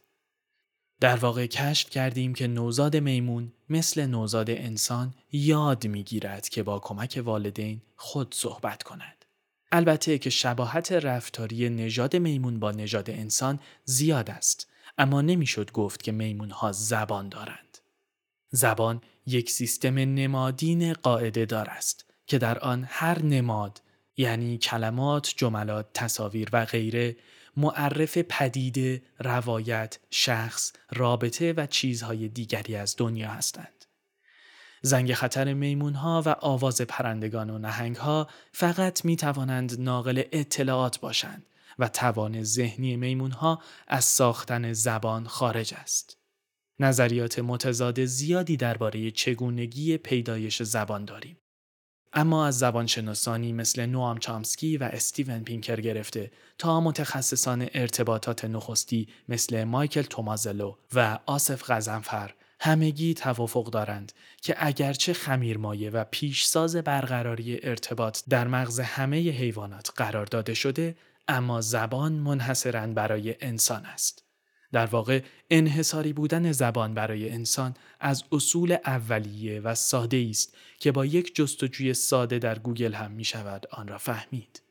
در 1.00 1.16
واقع 1.16 1.46
کشف 1.46 1.90
کردیم 1.90 2.34
که 2.34 2.48
نوزاد 2.48 2.98
میمون 2.98 3.52
مثل 3.70 4.06
نوزاد 4.06 4.50
انسان 4.50 5.14
یاد 5.32 5.88
می‌گیرد 5.88 6.50
که 6.50 6.64
با 6.64 6.80
کمک 6.80 7.22
والدین 7.26 7.82
خود 7.96 8.36
صحبت 8.38 8.84
کند. 8.84 9.26
البته 9.72 10.18
که 10.18 10.30
شباهت 10.30 10.92
رفتاری 10.92 11.70
نژاد 11.70 12.16
میمون 12.16 12.60
با 12.60 12.72
نژاد 12.72 13.10
انسان 13.10 13.60
زیاد 13.86 14.30
است 14.30 14.68
اما 14.98 15.22
نمی‌شد 15.22 15.72
گفت 15.72 16.04
که 16.04 16.12
میمون 16.12 16.52
ها 16.52 16.72
زبان 16.72 17.30
دارند. 17.30 17.78
زبان 18.52 19.02
یک 19.26 19.52
سیستم 19.52 19.96
نمادین 19.96 20.94
قاعده 20.94 21.46
دار 21.46 21.70
است 21.70 22.06
که 22.28 22.38
در 22.38 22.60
آن 22.60 22.86
هر 22.90 23.22
نماد 23.22 23.82
یعنی 24.18 24.58
کلمات، 24.58 25.34
جملات، 25.38 25.86
تصاویر 25.94 26.50
و 26.54 26.66
غیره 26.66 27.16
معرف 27.60 28.18
پدیده، 28.18 29.02
روایت، 29.20 30.00
شخص، 30.10 30.74
رابطه 30.92 31.54
و 31.54 31.66
چیزهای 31.66 32.28
دیگری 32.28 32.76
از 32.76 32.96
دنیا 32.98 33.30
هستند. 33.30 33.86
زنگ 34.82 35.14
خطر 35.14 35.54
میمون 35.54 35.94
ها 35.94 36.24
و 36.26 36.30
آواز 36.30 36.82
پرندگان 36.82 37.50
و 37.50 37.58
نهنگ 37.58 37.96
ها 37.96 38.28
فقط 38.52 39.06
می 39.06 39.16
توانند 39.16 39.82
ناقل 39.82 40.24
اطلاعات 40.32 41.00
باشند 41.00 41.46
و 41.80 41.88
توان 41.88 42.44
ذهنی 42.44 42.98
میمون 42.98 43.32
ها 43.32 43.62
از 43.88 44.06
ساختن 44.06 44.74
زبان 44.74 45.28
خارج 45.28 45.74
است. 45.78 46.18
نظریات 46.80 47.40
متضاد 47.40 48.06
زیادی 48.06 48.58
درباره 48.58 49.12
چگونگی 49.12 49.98
پیدایش 49.98 50.64
زبان 50.64 51.06
داریم. 51.06 51.38
اما 52.14 52.48
از 52.48 52.60
زبانشناسانی 52.60 53.54
مثل 53.54 53.86
نوام 53.86 54.18
چامسکی 54.18 54.78
و 54.78 54.84
استیون 54.84 55.44
پینکر 55.44 55.82
گرفته 55.82 56.32
تا 56.58 56.82
متخصصان 56.82 57.68
ارتباطات 57.74 58.46
نخستی 58.46 59.08
مثل 59.30 59.64
مایکل 59.64 60.02
تومازلو 60.02 60.76
و 60.96 61.20
آصف 61.26 61.72
غزنفر 61.72 62.34
همگی 62.62 63.14
توافق 63.14 63.70
دارند 63.70 64.12
که 64.42 64.56
اگرچه 64.58 65.14
خمیرمایه 65.14 65.90
و 65.90 66.04
پیشساز 66.12 66.76
برقراری 66.76 67.60
ارتباط 67.64 68.20
در 68.30 68.48
مغز 68.48 68.80
همه 68.80 69.18
حیوانات 69.18 69.92
قرار 69.96 70.26
داده 70.26 70.54
شده 70.54 70.96
اما 71.28 71.62
زبان 71.62 72.12
منحصرا 72.12 72.88
برای 72.88 73.36
انسان 73.42 73.86
است. 73.86 74.29
در 74.72 74.86
واقع 74.86 75.22
انحصاری 75.50 76.14
بودن 76.14 76.52
زبان 76.52 76.94
برای 76.94 77.30
انسان 77.30 77.74
از 78.00 78.24
اصول 78.32 78.78
اولیه 78.86 79.62
و 79.62 79.76
ساده 79.76 80.28
است 80.30 80.56
که 80.80 80.92
با 80.92 81.06
یک 81.06 81.36
جستجوی 81.36 81.94
ساده 81.94 82.40
در 82.40 82.60
گوگل 82.60 82.94
هم 82.94 83.12
می 83.12 83.24
شود 83.24 83.66
آن 83.72 83.88
را 83.88 83.98
فهمید. 83.98 84.62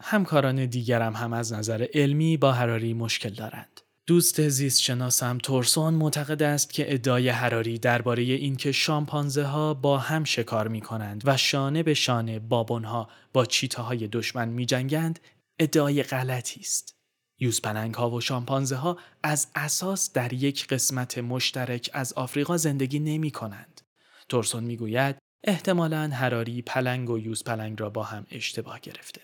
همکاران 0.00 0.66
دیگرم 0.66 1.16
هم 1.16 1.32
از 1.32 1.52
نظر 1.52 1.86
علمی 1.94 2.36
با 2.36 2.52
حراری 2.52 2.94
مشکل 2.94 3.30
دارند. 3.30 3.80
دوست 4.06 4.48
زیست 4.48 4.80
شناسم 4.80 5.38
تورسون 5.38 5.94
معتقد 5.94 6.42
است 6.42 6.72
که 6.72 6.94
ادعای 6.94 7.28
حراری 7.28 7.78
درباره 7.78 8.22
اینکه 8.22 8.72
شامپانزه 8.72 9.44
ها 9.44 9.74
با 9.74 9.98
هم 9.98 10.24
شکار 10.24 10.68
می 10.68 10.80
کنند 10.80 11.22
و 11.24 11.36
شانه 11.36 11.82
به 11.82 11.94
شانه 11.94 12.38
بابون 12.38 12.84
ها 12.84 13.08
با 13.32 13.46
چیتاهای 13.46 14.08
دشمن 14.08 14.48
می 14.48 14.66
جنگند 14.66 15.20
ادعای 15.58 16.02
غلطی 16.02 16.60
است. 16.60 16.99
یوزپلنگ 17.40 17.94
ها 17.94 18.10
و 18.10 18.20
شامپانزه 18.20 18.76
ها 18.76 18.98
از 19.22 19.46
اساس 19.54 20.12
در 20.12 20.32
یک 20.32 20.66
قسمت 20.66 21.18
مشترک 21.18 21.90
از 21.92 22.12
آفریقا 22.12 22.56
زندگی 22.56 22.98
نمی 22.98 23.30
کنند. 23.30 23.80
تورسون 24.28 24.64
می 24.64 24.76
گوید 24.76 25.16
احتمالا 25.44 26.08
هراری 26.08 26.62
پلنگ 26.62 27.10
و 27.10 27.18
یوزپلنگ 27.18 27.80
را 27.80 27.90
با 27.90 28.02
هم 28.02 28.26
اشتباه 28.30 28.80
گرفته. 28.80 29.20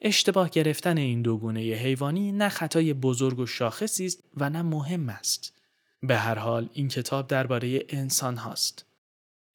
اشتباه 0.00 0.50
گرفتن 0.50 0.98
این 0.98 1.22
دو 1.22 1.36
گونه 1.36 1.60
حیوانی 1.60 2.32
نه 2.32 2.48
خطای 2.48 2.94
بزرگ 2.94 3.38
و 3.38 3.46
شاخصی 3.46 4.06
است 4.06 4.24
و 4.36 4.50
نه 4.50 4.62
مهم 4.62 5.08
است. 5.08 5.52
به 6.02 6.16
هر 6.18 6.38
حال 6.38 6.68
این 6.72 6.88
کتاب 6.88 7.26
درباره 7.26 7.84
انسان 7.88 8.36
هاست. 8.36 8.84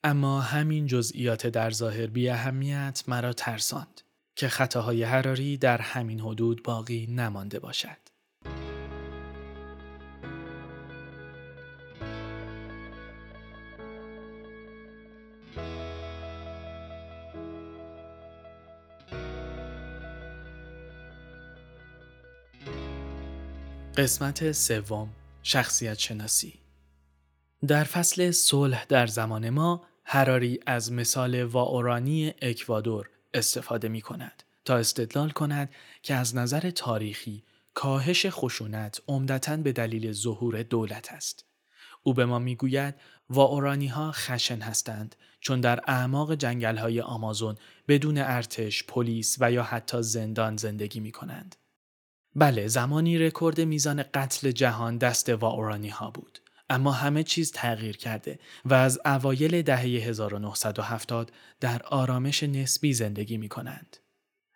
اما 0.04 0.42
همین 0.42 0.88
جزئیات 0.88 1.48
در 1.48 1.72
ظاهر 1.72 2.08
بی 2.08 2.30
اهمیت 2.30 3.04
مرا 3.08 3.34
ترساند 3.34 4.02
که 4.36 4.48
خطاهای 4.48 5.04
حراری 5.04 5.58
در 5.58 5.82
همین 5.82 6.20
حدود 6.20 6.64
باقی 6.64 7.08
نمانده 7.08 7.60
باشد. 7.60 8.03
قسمت 24.04 24.52
سوم 24.52 25.10
شخصیت 25.44 26.00
شناسی 26.00 26.54
در 27.68 27.84
فصل 27.84 28.32
صلح 28.32 28.86
در 28.86 29.08
زمان 29.08 29.50
ما 29.50 29.84
هراری 30.06 30.60
از 30.66 30.92
مثال 30.92 31.44
واورانی 31.44 32.34
اکوادور 32.42 33.10
استفاده 33.34 33.88
می 33.88 34.02
کند 34.02 34.44
تا 34.66 34.78
استدلال 34.78 35.30
کند 35.30 35.70
که 36.02 36.16
از 36.16 36.36
نظر 36.36 36.70
تاریخی 36.70 37.44
کاهش 37.74 38.26
خشونت 38.30 39.02
عمدتا 39.08 39.58
به 39.58 39.72
دلیل 39.72 40.12
ظهور 40.12 40.64
دولت 40.64 41.14
است. 41.14 41.46
او 42.04 42.14
به 42.14 42.26
ما 42.26 42.40
می‌گوید 42.40 42.96
واورانی 43.30 43.88
ها 43.88 44.12
خشن 44.12 44.62
هستند 44.62 45.16
چون 45.40 45.62
در 45.62 45.80
اعماق 45.88 46.36
جنگل 46.36 46.78
های 46.78 47.02
آمازون 47.02 47.56
بدون 47.88 48.18
ارتش، 48.18 48.84
پلیس 48.84 49.38
و 49.40 49.52
یا 49.52 49.64
حتی 49.64 50.02
زندان 50.02 50.58
زندگی 50.58 51.00
می 51.00 51.12
کنند. 51.12 51.56
بله 52.36 52.68
زمانی 52.68 53.18
رکورد 53.18 53.62
میزان 53.62 54.04
قتل 54.04 54.52
جهان 54.52 54.98
دست 54.98 55.30
واورانی 55.30 55.90
ها 55.90 56.12
بود 56.12 56.40
اما 56.70 56.92
همه 56.92 57.24
چیز 57.24 57.52
تغییر 57.52 57.98
کرده 57.98 58.40
و 58.66 58.74
از 58.74 59.00
اوایل 59.06 59.62
دهه 59.62 59.80
1970 59.80 61.32
در 61.60 61.84
آرامش 61.84 62.44
نسبی 62.44 62.94
زندگی 62.94 63.38
می 63.38 63.50
کنند. 63.50 63.98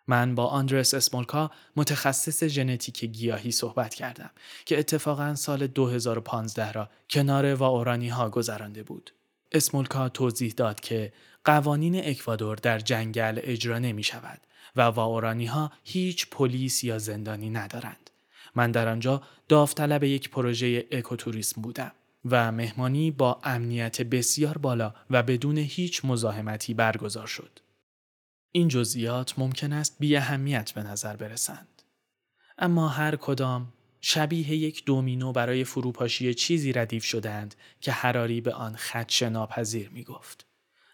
من 0.06 0.34
با 0.34 0.46
آندرس 0.46 0.94
اسمولکا 0.94 1.50
متخصص 1.76 2.44
ژنتیک 2.44 3.04
گیاهی 3.04 3.50
صحبت 3.50 3.94
کردم 3.94 4.30
که 4.66 4.78
اتفاقا 4.78 5.34
سال 5.34 5.66
2015 5.66 6.72
را 6.72 6.88
کنار 7.10 7.54
واورانی 7.54 8.08
ها 8.08 8.30
گذرانده 8.30 8.82
بود. 8.82 9.10
اسمولکا 9.52 10.08
توضیح 10.08 10.52
داد 10.56 10.80
که 10.80 11.12
قوانین 11.44 12.08
اکوادور 12.08 12.56
در 12.56 12.78
جنگل 12.78 13.40
اجرا 13.42 13.78
نمی 13.78 14.02
شود 14.02 14.40
و 14.76 14.80
واورانی 14.80 15.46
ها 15.46 15.72
هیچ 15.84 16.30
پلیس 16.30 16.84
یا 16.84 16.98
زندانی 16.98 17.50
ندارند. 17.50 18.10
من 18.54 18.70
در 18.70 18.88
آنجا 18.88 19.22
داوطلب 19.48 20.04
یک 20.04 20.30
پروژه 20.30 20.86
اکوتوریسم 20.92 21.62
بودم 21.62 21.92
و 22.24 22.52
مهمانی 22.52 23.10
با 23.10 23.40
امنیت 23.44 24.02
بسیار 24.02 24.58
بالا 24.58 24.94
و 25.10 25.22
بدون 25.22 25.58
هیچ 25.58 26.04
مزاحمتی 26.04 26.74
برگزار 26.74 27.26
شد. 27.26 27.60
این 28.52 28.68
جزئیات 28.68 29.38
ممکن 29.38 29.72
است 29.72 29.96
بی 29.98 30.16
اهمیت 30.16 30.72
به 30.72 30.82
نظر 30.82 31.16
برسند. 31.16 31.82
اما 32.58 32.88
هر 32.88 33.16
کدام 33.16 33.72
شبیه 34.00 34.50
یک 34.50 34.84
دومینو 34.84 35.32
برای 35.32 35.64
فروپاشی 35.64 36.34
چیزی 36.34 36.72
ردیف 36.72 37.04
شدند 37.04 37.54
که 37.80 37.92
حراری 37.92 38.40
به 38.40 38.52
آن 38.52 38.76
خدش 38.76 39.22
ناپذیر 39.22 39.88
می 39.90 40.04
گفت. 40.04 40.46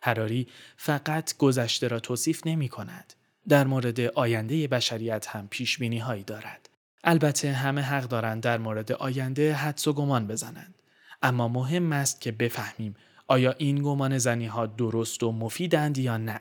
حراری 0.03 0.49
فقط 0.77 1.37
گذشته 1.37 1.89
را 1.89 2.01
توصیف 2.01 2.47
نمی 2.47 2.69
کند. 2.69 3.15
در 3.49 3.67
مورد 3.67 4.01
آینده 4.01 4.69
بشریت 4.69 5.27
هم 5.27 5.49
پیش 5.49 5.79
بینی 5.79 5.99
هایی 5.99 6.23
دارد. 6.23 6.69
البته 7.05 7.53
همه 7.53 7.81
حق 7.81 8.03
دارند 8.03 8.43
در 8.43 8.59
مورد 8.59 8.93
آینده 8.93 9.55
حدس 9.55 9.89
و 9.89 9.93
گمان 9.93 10.27
بزنند. 10.27 10.75
اما 11.23 11.49
مهم 11.49 11.93
است 11.93 12.21
که 12.21 12.33
بفهمیم 12.33 12.95
آیا 13.29 13.55
این 13.59 13.83
گمان 13.83 14.19
زنی 14.19 14.47
ها 14.47 14.67
درست 14.67 15.23
و 15.23 15.33
مفیدند 15.33 15.99
یا 15.99 16.17
نه. 16.17 16.41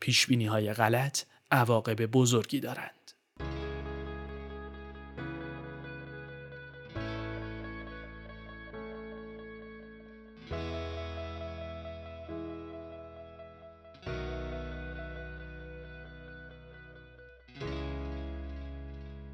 پیش 0.00 0.26
بینی 0.26 0.46
های 0.46 0.72
غلط 0.72 1.22
عواقب 1.50 2.06
بزرگی 2.06 2.60
دارند. 2.60 3.01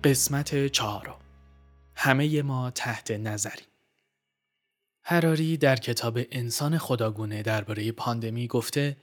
قسمت 0.09 0.67
چهارم 0.67 1.17
همه 1.95 2.43
ما 2.43 2.71
تحت 2.71 3.11
نظری 3.11 3.63
هراری 5.03 5.57
در 5.57 5.77
کتاب 5.77 6.19
انسان 6.31 6.79
خداگونه 6.79 7.43
درباره 7.43 7.93
پاندمی 7.93 8.47
گفته 8.47 8.97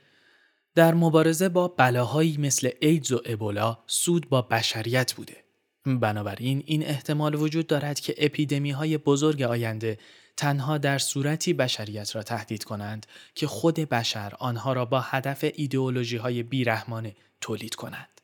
در 0.76 0.94
مبارزه 0.94 1.50
با 1.50 1.68
بلاهایی 1.68 2.38
مثل 2.38 2.70
ایدز 2.82 3.12
و 3.12 3.22
ابولا 3.26 3.78
سود 3.88 4.30
با 4.30 4.42
بشریت 4.42 5.14
بوده. 5.14 5.38
بنابراین 5.86 6.64
این 6.66 6.84
احتمال 6.84 7.36
وجود 7.36 7.68
دارد 7.68 8.00
که 8.00 8.16
اپیدمی 8.18 8.72
های 8.72 8.98
بزرگ 8.98 9.42
آینده 9.42 9.98
تنها 10.38 10.78
در 10.78 10.98
صورتی 10.98 11.54
بشریت 11.54 12.16
را 12.16 12.24
تهدید 12.24 12.64
کنند 12.64 13.06
که 13.36 13.48
خود 13.48 13.76
بشر 13.76 14.34
آنها 14.40 14.74
را 14.74 14.86
با 14.86 15.00
هدف 15.00 15.46
ایدئولوژی 15.54 16.18
های 16.18 16.44
بیرحمانه 16.44 17.16
تولید 17.42 17.76
کنند. 17.76 18.15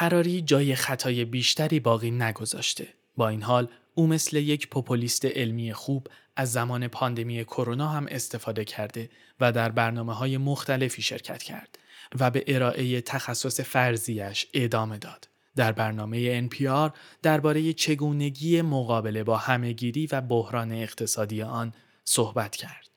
هراری 0.00 0.42
جای 0.42 0.74
خطای 0.74 1.24
بیشتری 1.24 1.80
باقی 1.80 2.10
نگذاشته. 2.10 2.88
با 3.16 3.28
این 3.28 3.42
حال 3.42 3.68
او 3.94 4.06
مثل 4.06 4.36
یک 4.36 4.68
پوپولیست 4.68 5.24
علمی 5.24 5.72
خوب 5.72 6.06
از 6.36 6.52
زمان 6.52 6.88
پاندمی 6.88 7.44
کرونا 7.44 7.88
هم 7.88 8.06
استفاده 8.10 8.64
کرده 8.64 9.10
و 9.40 9.52
در 9.52 9.68
برنامه 9.68 10.14
های 10.14 10.36
مختلفی 10.36 11.02
شرکت 11.02 11.42
کرد 11.42 11.78
و 12.20 12.30
به 12.30 12.44
ارائه 12.46 13.00
تخصص 13.00 13.60
فرضیش 13.60 14.46
ادامه 14.54 14.98
داد. 14.98 15.28
در 15.56 15.72
برنامه 15.72 16.48
NPR 16.48 16.90
درباره 17.22 17.72
چگونگی 17.72 18.62
مقابله 18.62 19.24
با 19.24 19.36
همهگیری 19.36 20.06
و 20.12 20.20
بحران 20.20 20.72
اقتصادی 20.72 21.42
آن 21.42 21.72
صحبت 22.04 22.56
کرد. 22.56 22.88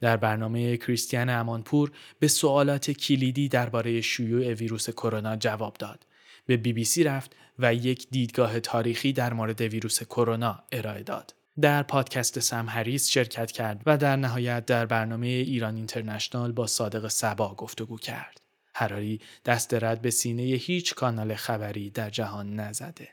در 0.00 0.16
برنامه 0.16 0.76
کریستیان 0.76 1.28
امانپور 1.28 1.92
به 2.18 2.28
سوالات 2.28 2.90
کلیدی 2.90 3.48
درباره 3.48 4.00
شیوع 4.00 4.52
ویروس 4.52 4.90
کرونا 4.90 5.36
جواب 5.36 5.76
داد 5.78 6.06
به 6.46 6.56
بی 6.56 6.72
بی 6.72 6.84
سی 6.84 7.04
رفت 7.04 7.36
و 7.58 7.74
یک 7.74 8.06
دیدگاه 8.10 8.60
تاریخی 8.60 9.12
در 9.12 9.32
مورد 9.32 9.60
ویروس 9.60 10.02
کرونا 10.02 10.64
ارائه 10.72 11.02
داد. 11.02 11.34
در 11.60 11.82
پادکست 11.82 12.40
سم 12.40 12.68
هریس 12.68 13.08
شرکت 13.08 13.52
کرد 13.52 13.82
و 13.86 13.98
در 13.98 14.16
نهایت 14.16 14.66
در 14.66 14.86
برنامه 14.86 15.26
ایران 15.26 15.76
اینترنشنال 15.76 16.52
با 16.52 16.66
صادق 16.66 17.08
سبا 17.08 17.54
گفتگو 17.54 17.98
کرد. 17.98 18.40
هراری 18.74 19.20
دست 19.44 19.74
رد 19.74 20.02
به 20.02 20.10
سینه 20.10 20.42
هیچ 20.42 20.94
کانال 20.94 21.34
خبری 21.34 21.90
در 21.90 22.10
جهان 22.10 22.60
نزده. 22.60 23.08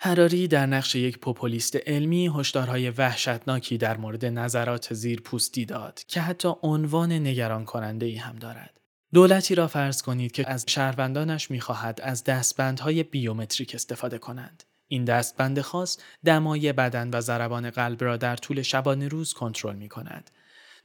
هراری 0.00 0.48
در 0.48 0.66
نقش 0.66 0.94
یک 0.94 1.18
پوپولیست 1.18 1.76
علمی 1.86 2.30
هشدارهای 2.34 2.90
وحشتناکی 2.90 3.78
در 3.78 3.96
مورد 3.96 4.24
نظرات 4.24 4.94
زیر 4.94 5.20
پوستی 5.20 5.64
داد 5.64 6.00
که 6.08 6.20
حتی 6.20 6.48
عنوان 6.62 7.12
نگران 7.12 7.64
کننده 7.64 8.06
ای 8.06 8.16
هم 8.16 8.36
دارد. 8.36 8.80
دولتی 9.14 9.54
را 9.54 9.68
فرض 9.68 10.02
کنید 10.02 10.32
که 10.32 10.50
از 10.50 10.64
شهروندانش 10.68 11.50
می‌خواهد 11.50 12.00
از 12.00 12.24
دستبندهای 12.24 13.02
بیومتریک 13.02 13.74
استفاده 13.74 14.18
کنند. 14.18 14.64
این 14.88 15.04
دستبند 15.04 15.60
خاص 15.60 15.98
دمای 16.24 16.72
بدن 16.72 17.10
و 17.12 17.20
ضربان 17.20 17.70
قلب 17.70 18.04
را 18.04 18.16
در 18.16 18.36
طول 18.36 18.62
شبانه 18.62 19.08
روز 19.08 19.32
کنترل 19.32 19.76
می 19.76 19.88
کند. 19.88 20.30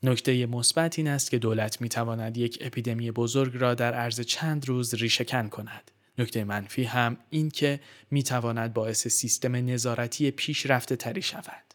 نکته 0.03 0.45
مثبت 0.45 0.99
این 0.99 1.07
است 1.07 1.31
که 1.31 1.39
دولت 1.39 1.81
می 1.81 1.89
تواند 1.89 2.37
یک 2.37 2.57
اپیدمی 2.61 3.11
بزرگ 3.11 3.53
را 3.55 3.73
در 3.73 3.93
عرض 3.93 4.21
چند 4.21 4.67
روز 4.67 4.93
ریشهکن 4.93 5.47
کند. 5.47 5.91
نکته 6.17 6.43
منفی 6.43 6.83
هم 6.83 7.17
این 7.29 7.49
که 7.49 7.79
می 8.11 8.23
تواند 8.23 8.73
باعث 8.73 9.07
سیستم 9.07 9.55
نظارتی 9.55 10.31
پیشرفته 10.31 10.95
تری 10.95 11.21
شود. 11.21 11.68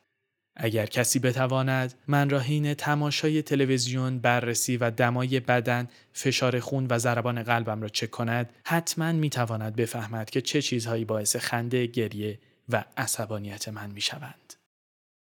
اگر 0.57 0.87
کسی 0.87 1.19
بتواند 1.19 1.95
من 2.09 2.31
را 2.31 2.39
حین 2.39 2.75
تماشای 2.75 3.43
تلویزیون 3.43 4.19
بررسی 4.19 4.77
و 4.77 4.91
دمای 4.91 5.41
بدن 5.41 5.89
فشار 6.13 6.61
خون 6.61 6.87
و 6.91 6.99
ضربان 6.99 7.43
قلبم 7.43 7.83
را 7.83 7.89
چک 7.89 8.11
کند 8.11 8.51
حتما 8.65 9.13
می‌تواند 9.13 9.77
بفهمد 9.77 10.31
که 10.31 10.41
چه 10.41 10.63
چیزهایی 10.63 11.05
باعث 11.05 11.37
خنده 11.37 11.87
گریه 11.87 12.39
و 12.69 12.85
عصبانیت 12.97 13.69
من 13.69 13.91
می‌شوند. 13.91 14.55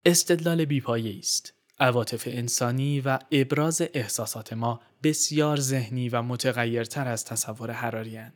استدلال 0.04 0.64
بیپایه 0.64 1.18
است. 1.18 1.54
عواطف 1.78 2.28
انسانی 2.30 3.00
و 3.00 3.18
ابراز 3.30 3.82
احساسات 3.94 4.52
ما 4.52 4.80
بسیار 5.02 5.60
ذهنی 5.60 6.08
و 6.08 6.22
متغیرتر 6.22 7.08
از 7.08 7.24
تصور 7.24 7.70
حراریند 7.70 8.34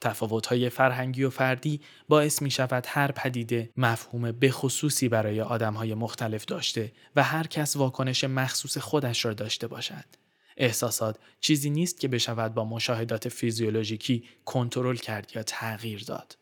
تفاوت‌های 0.00 0.68
فرهنگی 0.68 1.24
و 1.24 1.30
فردی 1.30 1.80
باعث 2.08 2.42
می 2.42 2.50
شود 2.50 2.84
هر 2.88 3.12
پدیده 3.12 3.70
مفهوم 3.76 4.32
بخصوصی 4.32 5.08
برای 5.08 5.40
آدمهای 5.40 5.94
مختلف 5.94 6.44
داشته 6.44 6.92
و 7.16 7.22
هر 7.22 7.46
کس 7.46 7.76
واکنش 7.76 8.24
مخصوص 8.24 8.78
خودش 8.78 9.24
را 9.24 9.32
داشته 9.32 9.66
باشد. 9.66 10.04
احساسات 10.56 11.18
چیزی 11.40 11.70
نیست 11.70 12.00
که 12.00 12.08
بشود 12.08 12.54
با 12.54 12.64
مشاهدات 12.64 13.28
فیزیولوژیکی 13.28 14.24
کنترل 14.44 14.96
کرد 14.96 15.32
یا 15.34 15.42
تغییر 15.42 16.04
داد. 16.04 16.38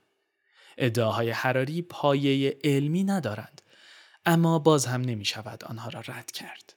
ادعاهای 0.78 1.30
حراری 1.30 1.82
پایه 1.82 2.58
علمی 2.64 3.04
ندارند 3.04 3.62
اما 4.26 4.58
باز 4.58 4.86
هم 4.86 5.00
نمی 5.00 5.24
شود 5.24 5.64
آنها 5.64 5.88
را 5.88 6.00
رد 6.00 6.30
کرد. 6.30 6.74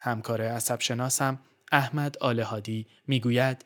همکار 0.00 0.42
عصب 0.42 0.80
شناسم 0.80 1.38
احمد 1.72 2.18
آلهادی 2.18 2.86
می‌گوید 3.06 3.64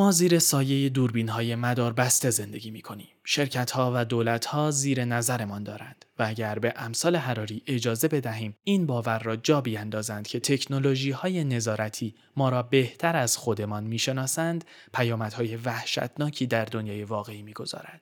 ما 0.00 0.12
زیر 0.12 0.38
سایه 0.38 0.88
دوربین 0.88 1.28
های 1.28 1.54
مدار 1.54 1.92
بسته 1.92 2.30
زندگی 2.30 2.70
می 2.70 2.82
کنیم. 2.82 3.08
شرکت 3.24 3.70
ها 3.70 3.92
و 3.94 4.04
دولت 4.04 4.44
ها 4.44 4.70
زیر 4.70 5.04
نظرمان 5.04 5.62
دارند 5.62 6.04
و 6.18 6.24
اگر 6.28 6.58
به 6.58 6.74
امثال 6.76 7.16
حراری 7.16 7.62
اجازه 7.66 8.08
بدهیم 8.08 8.56
این 8.64 8.86
باور 8.86 9.18
را 9.18 9.36
جا 9.36 9.60
بیاندازند 9.60 10.26
که 10.26 10.40
تکنولوژی 10.40 11.10
های 11.10 11.44
نظارتی 11.44 12.14
ما 12.36 12.48
را 12.48 12.62
بهتر 12.62 13.16
از 13.16 13.36
خودمان 13.36 13.84
می‌شناسند 13.84 14.64
پیامدهای 14.94 15.56
وحشتناکی 15.56 16.46
در 16.46 16.64
دنیای 16.64 17.04
واقعی 17.04 17.42
می‌گذارد. 17.42 18.00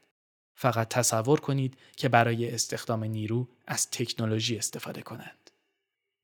فقط 0.54 0.88
تصور 0.88 1.40
کنید 1.40 1.76
که 1.96 2.08
برای 2.08 2.54
استخدام 2.54 3.04
نیرو 3.04 3.48
از 3.66 3.90
تکنولوژی 3.90 4.58
استفاده 4.58 5.02
کنند. 5.02 5.47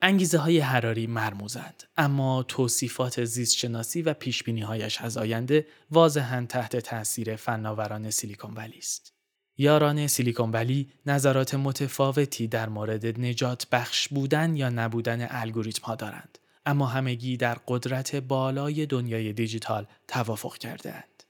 انگیزه 0.02 0.38
های 0.38 0.58
حراری 0.58 1.06
مرموزند 1.06 1.82
اما 1.96 2.42
توصیفات 2.42 3.24
زیستشناسی 3.24 4.02
و 4.02 4.14
پیشبینی 4.14 4.60
هایش 4.60 5.00
از 5.00 5.16
آینده 5.16 5.66
واضحا 5.90 6.46
تحت 6.48 6.76
تاثیر 6.76 7.36
فناوران 7.36 8.10
سیلیکون 8.10 8.54
ولی 8.54 8.78
است. 8.78 9.12
یاران 9.56 10.06
سیلیکون 10.06 10.50
ولی 10.50 10.92
نظرات 11.06 11.54
متفاوتی 11.54 12.48
در 12.48 12.68
مورد 12.68 13.20
نجات 13.20 13.66
بخش 13.72 14.08
بودن 14.08 14.56
یا 14.56 14.68
نبودن 14.68 15.26
الگوریتم 15.30 15.82
ها 15.86 15.94
دارند 15.94 16.38
اما 16.66 16.86
همگی 16.86 17.36
در 17.36 17.58
قدرت 17.68 18.16
بالای 18.16 18.86
دنیای 18.86 19.32
دیجیتال 19.32 19.86
توافق 20.08 20.56
کرده 20.58 20.94
اند. 20.94 21.23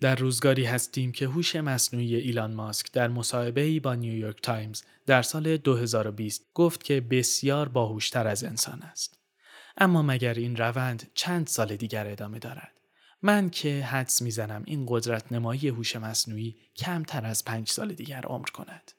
در 0.00 0.14
روزگاری 0.14 0.64
هستیم 0.64 1.12
که 1.12 1.26
هوش 1.26 1.56
مصنوعی 1.56 2.16
ایلان 2.16 2.54
ماسک 2.54 2.92
در 2.92 3.08
مصاحبه‌ای 3.08 3.80
با 3.80 3.94
نیویورک 3.94 4.42
تایمز 4.42 4.82
در 5.06 5.22
سال 5.22 5.56
2020 5.56 6.46
گفت 6.54 6.84
که 6.84 7.00
بسیار 7.00 7.68
باهوشتر 7.68 8.26
از 8.26 8.44
انسان 8.44 8.82
است. 8.82 9.18
اما 9.78 10.02
مگر 10.02 10.34
این 10.34 10.56
روند 10.56 11.10
چند 11.14 11.46
سال 11.46 11.76
دیگر 11.76 12.06
ادامه 12.06 12.38
دارد؟ 12.38 12.80
من 13.22 13.50
که 13.50 13.84
حدس 13.84 14.22
می‌زنم 14.22 14.62
این 14.66 14.86
قدرت 14.88 15.32
نمایی 15.32 15.68
هوش 15.68 15.96
مصنوعی 15.96 16.56
کمتر 16.76 17.26
از 17.26 17.44
پنج 17.44 17.68
سال 17.68 17.94
دیگر 17.94 18.22
عمر 18.22 18.48
کند. 18.48 18.92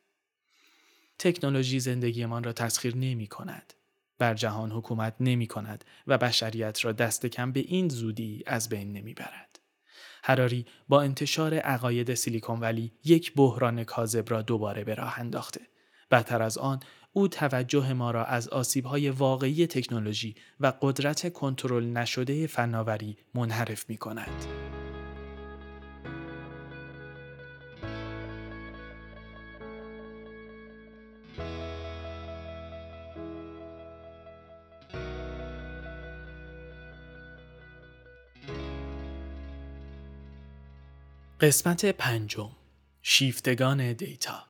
تکنولوژی 1.20 1.80
زندگیمان 1.80 2.44
را 2.44 2.54
تسخیر 2.54 2.96
نمی 2.96 3.28
کند. 3.28 3.74
بر 4.20 4.34
جهان 4.34 4.72
حکومت 4.72 5.16
نمی 5.20 5.48
کند 5.48 5.86
و 6.08 6.18
بشریت 6.18 6.86
را 6.86 6.92
دست 6.92 7.26
کم 7.26 7.52
به 7.52 7.60
این 7.60 7.90
زودی 7.90 8.44
از 8.46 8.70
بین 8.70 8.94
نمی 8.94 9.14
برد. 9.14 9.57
هراری 10.24 10.66
با 10.90 11.02
انتشار 11.02 11.54
عقاید 11.54 12.14
سیلیکون 12.14 12.60
ولی 12.60 12.92
یک 13.06 13.34
بحران 13.36 13.84
کاذب 13.84 14.30
را 14.30 14.42
دوباره 14.42 14.84
به 14.84 14.96
راه 14.96 15.20
انداخته. 15.20 15.62
بدتر 16.12 16.42
از 16.42 16.58
آن 16.58 16.80
او 17.14 17.28
توجه 17.28 17.94
ما 17.94 18.12
را 18.12 18.26
از 18.26 18.50
آسیبهای 18.50 19.10
واقعی 19.10 19.68
تکنولوژی 19.68 20.36
و 20.60 20.74
قدرت 20.82 21.34
کنترل 21.34 21.86
نشده 21.86 22.48
فناوری 22.48 23.18
منحرف 23.34 23.90
می 23.90 23.98
کند. 23.98 24.77
قسمت 41.42 41.86
پنجم 41.86 42.50
شیفتگان 43.02 43.94
data 43.94 44.44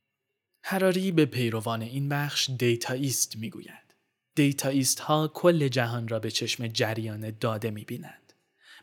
هراری 0.62 1.12
به 1.12 1.26
پیروان 1.26 1.82
این 1.82 2.08
بخش 2.08 2.50
dataist 2.58 3.36
می‌گوید. 3.36 3.94
dataist 4.34 5.00
ها 5.00 5.28
کل 5.34 5.68
جهان 5.68 6.08
را 6.08 6.18
به 6.18 6.30
چشم 6.30 6.66
جریان 6.66 7.30
داده 7.40 7.70
می 7.70 7.84
بینند. 7.84 8.32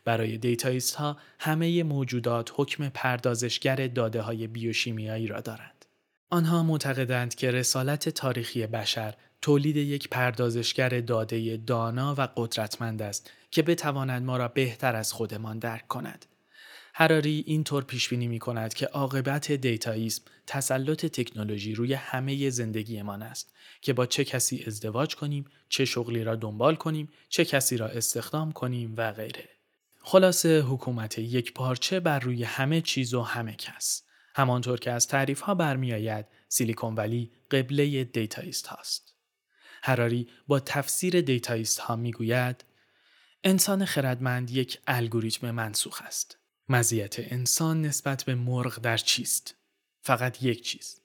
برای 0.04 0.38
dataist 0.38 0.94
ها 0.94 1.16
همه 1.38 1.82
موجودات 1.82 2.52
حکم 2.54 2.88
پردازشگر 2.88 3.86
داده 3.86 4.20
های 4.20 4.46
بیوشیمیایی 4.46 5.26
را 5.26 5.40
دارند. 5.40 5.84
آنها 6.30 6.62
معتقدند 6.62 7.34
که 7.34 7.50
رسالت 7.50 8.08
تاریخی 8.08 8.66
بشر 8.66 9.14
تولید 9.42 9.76
یک 9.76 10.08
پردازشگر 10.08 10.88
داده 10.88 11.56
دانا 11.56 12.14
و 12.18 12.28
قدرتمند 12.36 13.02
است 13.02 13.30
که 13.50 13.62
بتواند 13.62 14.22
ما 14.22 14.36
را 14.36 14.48
بهتر 14.48 14.96
از 14.96 15.12
خودمان 15.12 15.58
درک 15.58 15.88
کند 15.88 16.26
هراری 16.98 17.44
اینطور 17.46 17.84
پیش 17.84 18.08
بینی 18.08 18.28
می 18.28 18.38
کند 18.38 18.74
که 18.74 18.86
عاقبت 18.86 19.52
dataism 19.52 20.22
تسلط 20.46 21.06
تکنولوژی 21.06 21.74
روی 21.74 21.94
همه 21.94 22.50
زندگیمان 22.50 23.22
است 23.22 23.52
که 23.80 23.92
با 23.92 24.06
چه 24.06 24.24
کسی 24.24 24.64
ازدواج 24.66 25.16
کنیم، 25.16 25.44
چه 25.68 25.84
شغلی 25.84 26.24
را 26.24 26.36
دنبال 26.36 26.74
کنیم، 26.76 27.08
چه 27.28 27.44
کسی 27.44 27.76
را 27.76 27.86
استخدام 27.86 28.52
کنیم 28.52 28.94
و 28.96 29.12
غیره. 29.12 29.48
خلاصه 30.00 30.60
حکومت 30.60 31.18
یک 31.18 31.54
پارچه 31.54 32.00
بر 32.00 32.18
روی 32.18 32.44
همه 32.44 32.80
چیز 32.80 33.14
و 33.14 33.22
همه 33.22 33.54
کس. 33.54 34.02
همانطور 34.34 34.78
که 34.78 34.90
از 34.90 35.06
تعریف 35.06 35.40
ها 35.40 35.54
برمیآید 35.54 36.26
سیلیکون 36.48 36.94
ولی 36.94 37.30
قبله 37.50 38.04
dataist 38.04 38.66
هاست. 38.66 39.14
هراری 39.82 40.28
با 40.48 40.60
تفسیر 40.60 41.20
dataist 41.20 41.78
ها 41.78 41.96
می‌گوید 41.96 42.64
انسان 43.44 43.84
خردمند 43.84 44.50
یک 44.50 44.78
الگوریتم 44.86 45.50
منسوخ 45.50 46.02
است. 46.02 46.38
مزیت 46.68 47.16
انسان 47.18 47.82
نسبت 47.82 48.24
به 48.24 48.34
مرغ 48.34 48.80
در 48.80 48.96
چیست؟ 48.96 49.54
فقط 50.02 50.42
یک 50.42 50.62
چیز. 50.62 51.00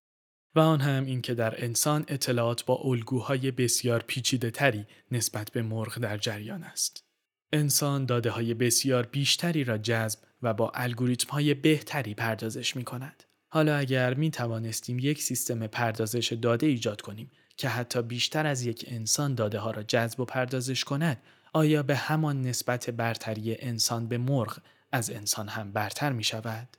و 0.55 0.59
آن 0.59 0.81
هم 0.81 1.05
این 1.05 1.21
که 1.21 1.33
در 1.33 1.63
انسان 1.63 2.05
اطلاعات 2.07 2.65
با 2.65 2.75
الگوهای 2.75 3.51
بسیار 3.51 4.03
پیچیده 4.07 4.51
تری 4.51 4.85
نسبت 5.11 5.51
به 5.51 5.61
مرغ 5.61 5.99
در 5.99 6.17
جریان 6.17 6.63
است. 6.63 7.03
انسان 7.53 8.05
داده 8.05 8.29
های 8.29 8.53
بسیار 8.53 9.05
بیشتری 9.05 9.63
را 9.63 9.77
جذب 9.77 10.19
و 10.41 10.53
با 10.53 10.71
الگوریتم 10.75 11.29
های 11.29 11.53
بهتری 11.53 12.13
پردازش 12.13 12.75
می 12.75 12.83
کند. 12.83 13.23
حالا 13.49 13.77
اگر 13.77 14.13
می 14.13 14.31
توانستیم 14.31 14.99
یک 14.99 15.21
سیستم 15.21 15.67
پردازش 15.67 16.33
داده 16.33 16.67
ایجاد 16.67 17.01
کنیم 17.01 17.31
که 17.57 17.69
حتی 17.69 18.01
بیشتر 18.01 18.45
از 18.45 18.65
یک 18.65 18.85
انسان 18.87 19.35
داده 19.35 19.59
ها 19.59 19.71
را 19.71 19.83
جذب 19.83 20.19
و 20.19 20.25
پردازش 20.25 20.83
کند 20.83 21.21
آیا 21.53 21.83
به 21.83 21.95
همان 21.95 22.41
نسبت 22.41 22.89
برتری 22.89 23.55
انسان 23.59 24.07
به 24.07 24.17
مرغ 24.17 24.59
از 24.91 25.09
انسان 25.09 25.47
هم 25.47 25.71
برتر 25.71 26.11
می 26.11 26.23
شود؟ 26.23 26.77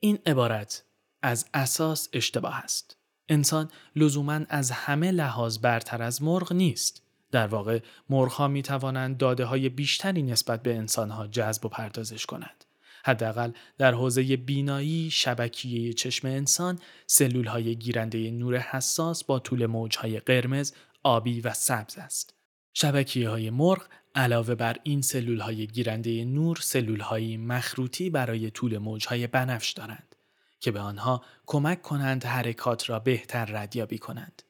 این 0.00 0.18
عبارت 0.26 0.84
از 1.22 1.46
اساس 1.54 2.08
اشتباه 2.12 2.56
است. 2.56 2.96
انسان 3.28 3.70
لزوما 3.96 4.40
از 4.48 4.70
همه 4.70 5.10
لحاظ 5.10 5.58
برتر 5.58 6.02
از 6.02 6.22
مرغ 6.22 6.52
نیست. 6.52 7.02
در 7.30 7.46
واقع 7.46 7.80
ها 8.10 8.48
می 8.48 8.62
توانند 8.62 9.18
داده 9.18 9.44
های 9.44 9.68
بیشتری 9.68 10.22
نسبت 10.22 10.62
به 10.62 10.76
انسان 10.76 11.10
ها 11.10 11.26
جذب 11.26 11.66
و 11.66 11.68
پردازش 11.68 12.26
کنند. 12.26 12.64
حداقل 13.04 13.52
در 13.78 13.94
حوزه 13.94 14.36
بینایی 14.36 15.10
شبکیه 15.10 15.92
چشم 15.92 16.28
انسان 16.28 16.78
سلول 17.06 17.46
های 17.46 17.76
گیرنده 17.76 18.30
نور 18.30 18.56
حساس 18.58 19.24
با 19.24 19.38
طول 19.38 19.66
موج 19.66 19.96
های 19.96 20.20
قرمز، 20.20 20.72
آبی 21.02 21.40
و 21.40 21.52
سبز 21.52 21.98
است. 21.98 22.34
شبکیه 22.74 23.28
های 23.28 23.50
مرغ 23.50 23.86
علاوه 24.16 24.54
بر 24.54 24.76
این 24.82 25.02
سلول 25.02 25.40
های 25.40 25.66
گیرنده 25.66 26.24
نور 26.24 26.58
سلول 26.62 27.00
های 27.00 27.36
مخروطی 27.36 28.10
برای 28.10 28.50
طول 28.50 28.78
موج 28.78 29.06
های 29.06 29.26
بنفش 29.26 29.72
دارند 29.72 30.16
که 30.60 30.70
به 30.70 30.80
آنها 30.80 31.24
کمک 31.46 31.82
کنند 31.82 32.24
حرکات 32.24 32.90
را 32.90 32.98
بهتر 32.98 33.44
ردیابی 33.44 33.98
کنند. 33.98 34.42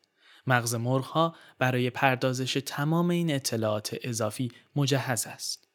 مغز 0.46 0.74
مرغ 0.74 1.04
ها 1.04 1.36
برای 1.58 1.90
پردازش 1.90 2.62
تمام 2.66 3.10
این 3.10 3.34
اطلاعات 3.34 3.96
اضافی 4.02 4.52
مجهز 4.76 5.26
است. 5.26 5.68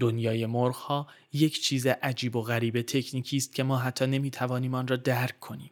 دنیای 0.00 0.46
مرغ 0.46 0.74
ها 0.74 1.06
یک 1.32 1.62
چیز 1.62 1.86
عجیب 1.86 2.36
و 2.36 2.42
غریب 2.42 2.82
تکنیکی 2.82 3.36
است 3.36 3.54
که 3.54 3.62
ما 3.62 3.78
حتی 3.78 4.06
نمی 4.06 4.30
توانیم 4.30 4.74
آن 4.74 4.88
را 4.88 4.96
درک 4.96 5.40
کنیم. 5.40 5.70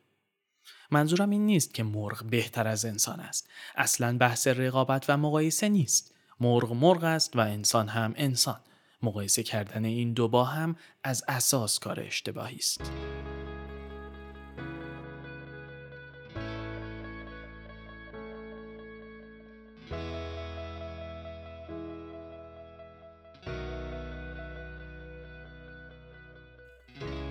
منظورم 0.90 1.30
این 1.30 1.46
نیست 1.46 1.74
که 1.74 1.82
مرغ 1.82 2.24
بهتر 2.24 2.68
از 2.68 2.84
انسان 2.84 3.20
است. 3.20 3.48
اصلا 3.76 4.18
بحث 4.18 4.46
رقابت 4.46 5.04
و 5.08 5.16
مقایسه 5.16 5.68
نیست. 5.68 6.17
مرغ 6.40 6.72
مرغ 6.72 7.04
است 7.04 7.36
و 7.36 7.40
انسان 7.40 7.88
هم 7.88 8.14
انسان. 8.16 8.60
مقایسه 9.02 9.42
کردن 9.42 9.84
این 9.84 10.12
دو 10.12 10.28
با 10.28 10.44
هم 10.44 10.76
از 11.04 11.24
اساس 11.28 11.78
کار 11.78 12.00
اشتباهی 12.00 12.56
است. 12.56 12.92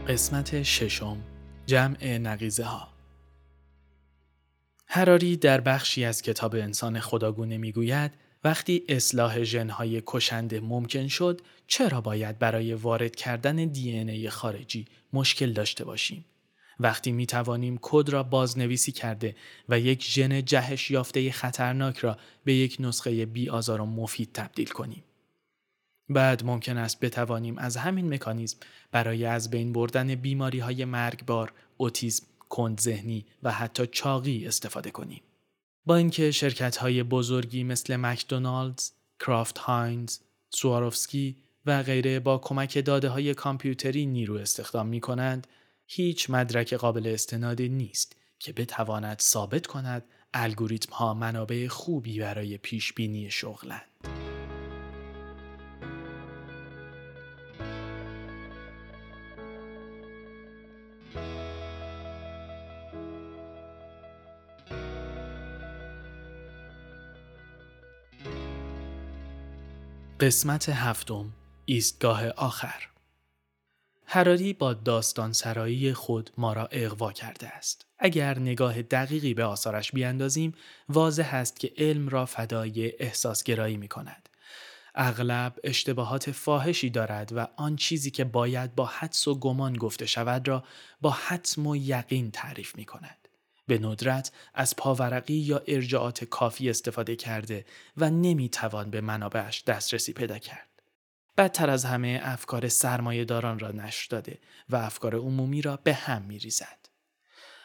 قسمت 0.08 0.64
ششم 0.64 1.18
جمع 1.66 2.18
نقیزه 2.18 2.64
ها 2.64 2.88
هراری 4.88 5.38
در 5.38 5.62
بخشی 5.62 6.06
از 6.06 6.22
کتاب 6.22 6.56
انسان 6.56 7.00
خداگونه 7.00 7.58
می‌گوید 7.58 8.27
وقتی 8.48 8.84
اصلاح 8.90 9.44
ژنهای 9.44 10.04
کشنده 10.06 10.60
ممکن 10.60 11.08
شد 11.08 11.42
چرا 11.68 12.02
باید 12.02 12.40
برای 12.40 12.74
وارد 12.74 13.16
کردن 13.16 13.56
دی 13.56 13.92
ای 13.92 14.30
خارجی 14.30 14.86
مشکل 15.14 15.54
داشته 15.54 15.86
باشیم 15.86 16.26
وقتی 16.80 17.12
می 17.12 17.26
توانیم 17.26 17.80
کد 17.82 18.10
را 18.10 18.24
بازنویسی 18.24 18.92
کرده 18.92 19.36
و 19.70 19.80
یک 19.80 20.04
ژن 20.04 20.46
جهش 20.46 20.92
یافته 20.92 21.32
خطرناک 21.32 21.98
را 21.98 22.18
به 22.44 22.54
یک 22.54 22.78
نسخه 22.80 23.26
بی 23.26 23.50
آزار 23.50 23.82
و 23.82 23.86
مفید 23.86 24.30
تبدیل 24.34 24.68
کنیم 24.68 25.04
بعد 26.10 26.46
ممکن 26.46 26.78
است 26.78 27.00
بتوانیم 27.00 27.58
از 27.58 27.78
همین 27.78 28.14
مکانیزم 28.14 28.58
برای 28.92 29.26
از 29.26 29.50
بین 29.50 29.74
بردن 29.74 30.16
بیماری 30.16 30.60
های 30.60 30.86
مرگبار، 30.86 31.54
اوتیسم، 31.78 32.26
کند 32.50 32.80
ذهنی 32.80 33.26
و 33.44 33.52
حتی 33.52 33.88
چاقی 33.88 34.48
استفاده 34.48 34.92
کنیم. 34.92 35.22
با 35.88 35.96
اینکه 35.96 36.32
شرکت 36.32 36.78
های 36.78 37.04
بزرگی 37.04 37.64
مثل 37.64 37.96
مکدونالدز، 37.96 38.92
کرافت 39.20 39.58
هاینز، 39.58 40.18
سواروفسکی 40.50 41.36
و 41.66 41.84
غیره 41.84 42.20
با 42.20 42.38
کمک 42.38 42.86
داده 42.86 43.10
های 43.10 43.34
کامپیوتری 43.34 44.06
نیرو 44.06 44.36
استخدام 44.36 44.88
می 44.88 45.00
کنند، 45.00 45.48
هیچ 45.88 46.30
مدرک 46.30 46.74
قابل 46.74 47.08
استنادی 47.08 47.70
نیست 47.70 48.16
که 48.40 48.54
بتواند 48.54 49.20
ثابت 49.20 49.68
کند 49.68 50.04
الگوریتم 50.34 50.94
ها 50.94 51.14
منابع 51.14 51.68
خوبی 51.68 52.20
برای 52.20 52.58
پیش 52.58 52.94
بینی 52.94 53.32
شغلند. 53.32 54.37
قسمت 70.28 70.70
هفتم 70.70 71.34
ایستگاه 71.66 72.30
آخر 72.30 72.88
هراری 74.06 74.54
با 74.54 74.74
داستان 74.74 75.34
سرایی 75.34 75.94
خود 75.94 76.30
ما 76.38 76.54
را 76.54 76.66
اغوا 76.72 77.12
کرده 77.12 77.48
است. 77.48 77.86
اگر 78.00 78.40
نگاه 78.40 78.82
دقیقی 78.82 79.34
به 79.34 79.44
آثارش 79.44 79.92
بیاندازیم 79.92 80.54
واضح 80.90 81.36
است 81.36 81.60
که 81.60 81.74
علم 81.78 82.10
را 82.10 82.26
فدای 82.26 82.94
احساسگرایی 83.00 83.78
می 83.78 83.88
کند. 83.88 84.30
اغلب 84.96 85.60
اشتباهات 85.64 86.32
فاحشی 86.32 86.90
دارد 86.90 87.32
و 87.36 87.48
آن 87.56 87.76
چیزی 87.76 88.12
که 88.12 88.24
باید 88.24 88.76
با 88.76 88.86
حدس 88.86 89.28
و 89.28 89.40
گمان 89.40 89.74
گفته 89.74 90.06
شود 90.06 90.48
را 90.48 90.64
با 91.02 91.10
حتم 91.10 91.68
و 91.68 91.76
یقین 91.76 92.32
تعریف 92.32 92.76
می 92.76 92.86
کند. 92.86 93.27
به 93.68 93.80
ندرت 93.80 94.32
از 94.54 94.76
پاورقی 94.76 95.34
یا 95.34 95.64
ارجاعات 95.68 96.24
کافی 96.24 96.70
استفاده 96.70 97.16
کرده 97.16 97.66
و 97.98 98.10
نمی 98.10 98.50
توان 98.50 98.90
به 98.90 99.02
منابعش 99.02 99.64
دسترسی 99.64 100.14
پیدا 100.14 100.38
کرد. 100.38 100.68
بدتر 101.38 101.70
از 101.70 101.86
همه 101.86 102.20
افکار 102.24 102.68
سرمایه 102.68 103.26
داران 103.26 103.60
را 103.60 103.72
نشر 103.72 104.08
داده 104.10 104.40
و 104.70 104.76
افکار 104.76 105.16
عمومی 105.16 105.62
را 105.62 105.80
به 105.84 105.94
هم 105.94 106.22
می 106.22 106.40
ریزد. 106.40 106.88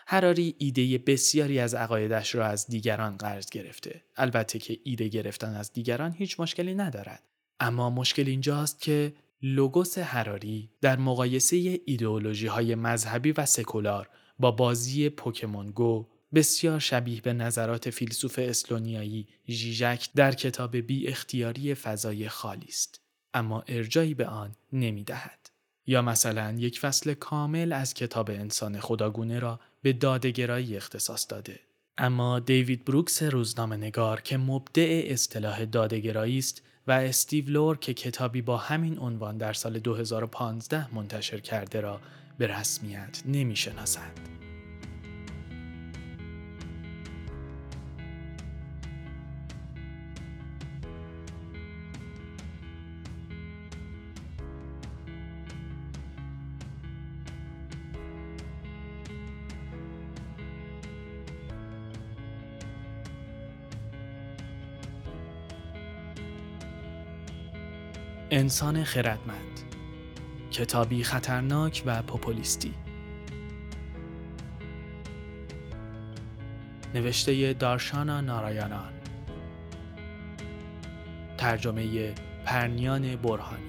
هراری 0.07 0.55
ایده 0.59 0.99
بسیاری 0.99 1.59
از 1.59 1.75
عقایدش 1.75 2.35
را 2.35 2.47
از 2.47 2.67
دیگران 2.67 3.17
قرض 3.17 3.51
گرفته. 3.51 4.03
البته 4.17 4.59
که 4.59 4.79
ایده 4.85 5.09
گرفتن 5.09 5.55
از 5.55 5.73
دیگران 5.73 6.13
هیچ 6.13 6.41
مشکلی 6.41 6.75
ندارد. 6.75 7.23
اما 7.61 7.91
مشکل 7.91 8.29
اینجاست 8.29 8.81
که 8.81 9.13
لوگوس 9.43 9.99
هراری 9.99 10.71
در 10.81 10.97
مقایسه 10.97 11.81
ایدئولوژی 11.85 12.47
های 12.47 12.75
مذهبی 12.75 13.33
و 13.33 13.47
سکولار 13.47 14.09
با 14.43 14.51
بازی 14.51 15.09
پوکمون 15.09 15.71
گو 15.71 16.07
بسیار 16.35 16.79
شبیه 16.79 17.21
به 17.21 17.33
نظرات 17.33 17.91
فیلسوف 17.91 18.39
اسلونیایی 18.39 19.29
ژیژک 19.49 20.09
در 20.15 20.33
کتاب 20.33 20.77
بی 20.77 21.09
اختیاری 21.09 21.75
فضای 21.75 22.29
خالی 22.29 22.67
است. 22.69 23.01
اما 23.35 23.65
ارجایی 23.69 24.15
به 24.15 24.27
آن 24.27 24.51
نمی 24.73 25.05
دهد. 25.05 25.51
یا 25.87 26.03
مثلا 26.03 26.53
یک 26.59 26.81
فصل 26.81 27.15
کامل 27.15 27.73
از 27.73 27.95
کتاب 27.95 28.31
انسان 28.31 28.81
خداگونه 28.81 29.39
را 29.39 29.61
به 29.83 29.93
دادگرایی 29.93 30.77
اختصاص 30.77 31.27
داده. 31.29 31.61
اما 31.99 32.39
دیوید 32.41 32.85
بروکس 32.85 33.23
روزنامه 33.23 33.77
نگار 33.77 34.21
که 34.21 34.37
مبدع 34.37 35.03
اصطلاح 35.07 35.65
دادگرایی 35.65 36.39
است 36.39 36.63
و 36.87 36.93
استیو 36.93 37.51
لور 37.51 37.77
که 37.77 37.95
کتابی 37.95 38.43
با 38.43 38.57
همین 38.57 38.99
عنوان 38.99 39.39
در 39.39 39.53
سال 39.53 39.79
2015 39.79 40.95
منتشر 40.95 41.41
کرده 41.41 41.81
را 41.81 42.01
به 42.43 42.49
رسمیت 42.49 43.23
نمی 43.27 43.57
شناسند. 43.57 44.21
انسان 68.31 68.85
خردمند 68.85 69.72
کتابی 70.53 71.05
خطرناک 71.05 71.83
و 71.87 72.03
پوپولیستی. 72.03 72.75
نوشته 76.95 77.53
دارشانا 77.53 78.21
نارایانان. 78.21 78.93
ترجمه 81.39 82.15
پرنیان 82.45 83.17
برهانی. 83.17 83.63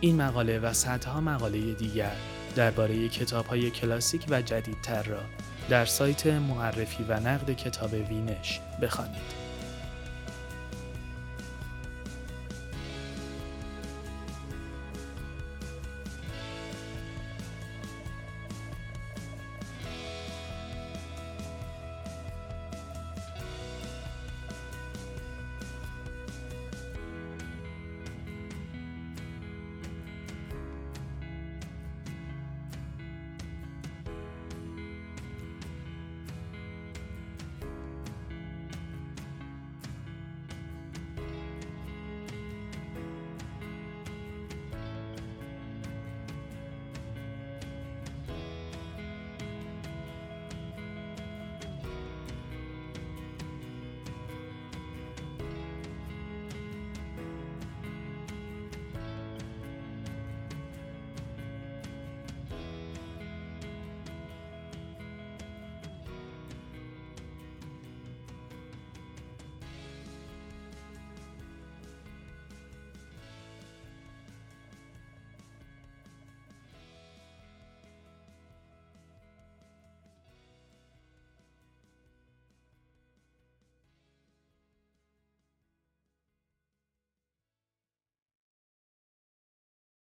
این 0.00 0.22
مقاله 0.22 0.58
و 0.58 0.72
صدها 0.72 1.20
مقاله 1.20 1.74
دیگر 1.74 2.16
درباره 2.56 3.08
کتاب 3.08 3.46
های 3.46 3.70
کلاسیک 3.70 4.26
و 4.30 4.42
جدیدتر 4.42 5.02
را 5.02 5.20
در 5.68 5.84
سایت 5.84 6.26
معرفی 6.26 7.04
و 7.04 7.20
نقد 7.20 7.50
کتاب 7.50 7.92
وینش 7.92 8.60
بخوانید. 8.82 9.43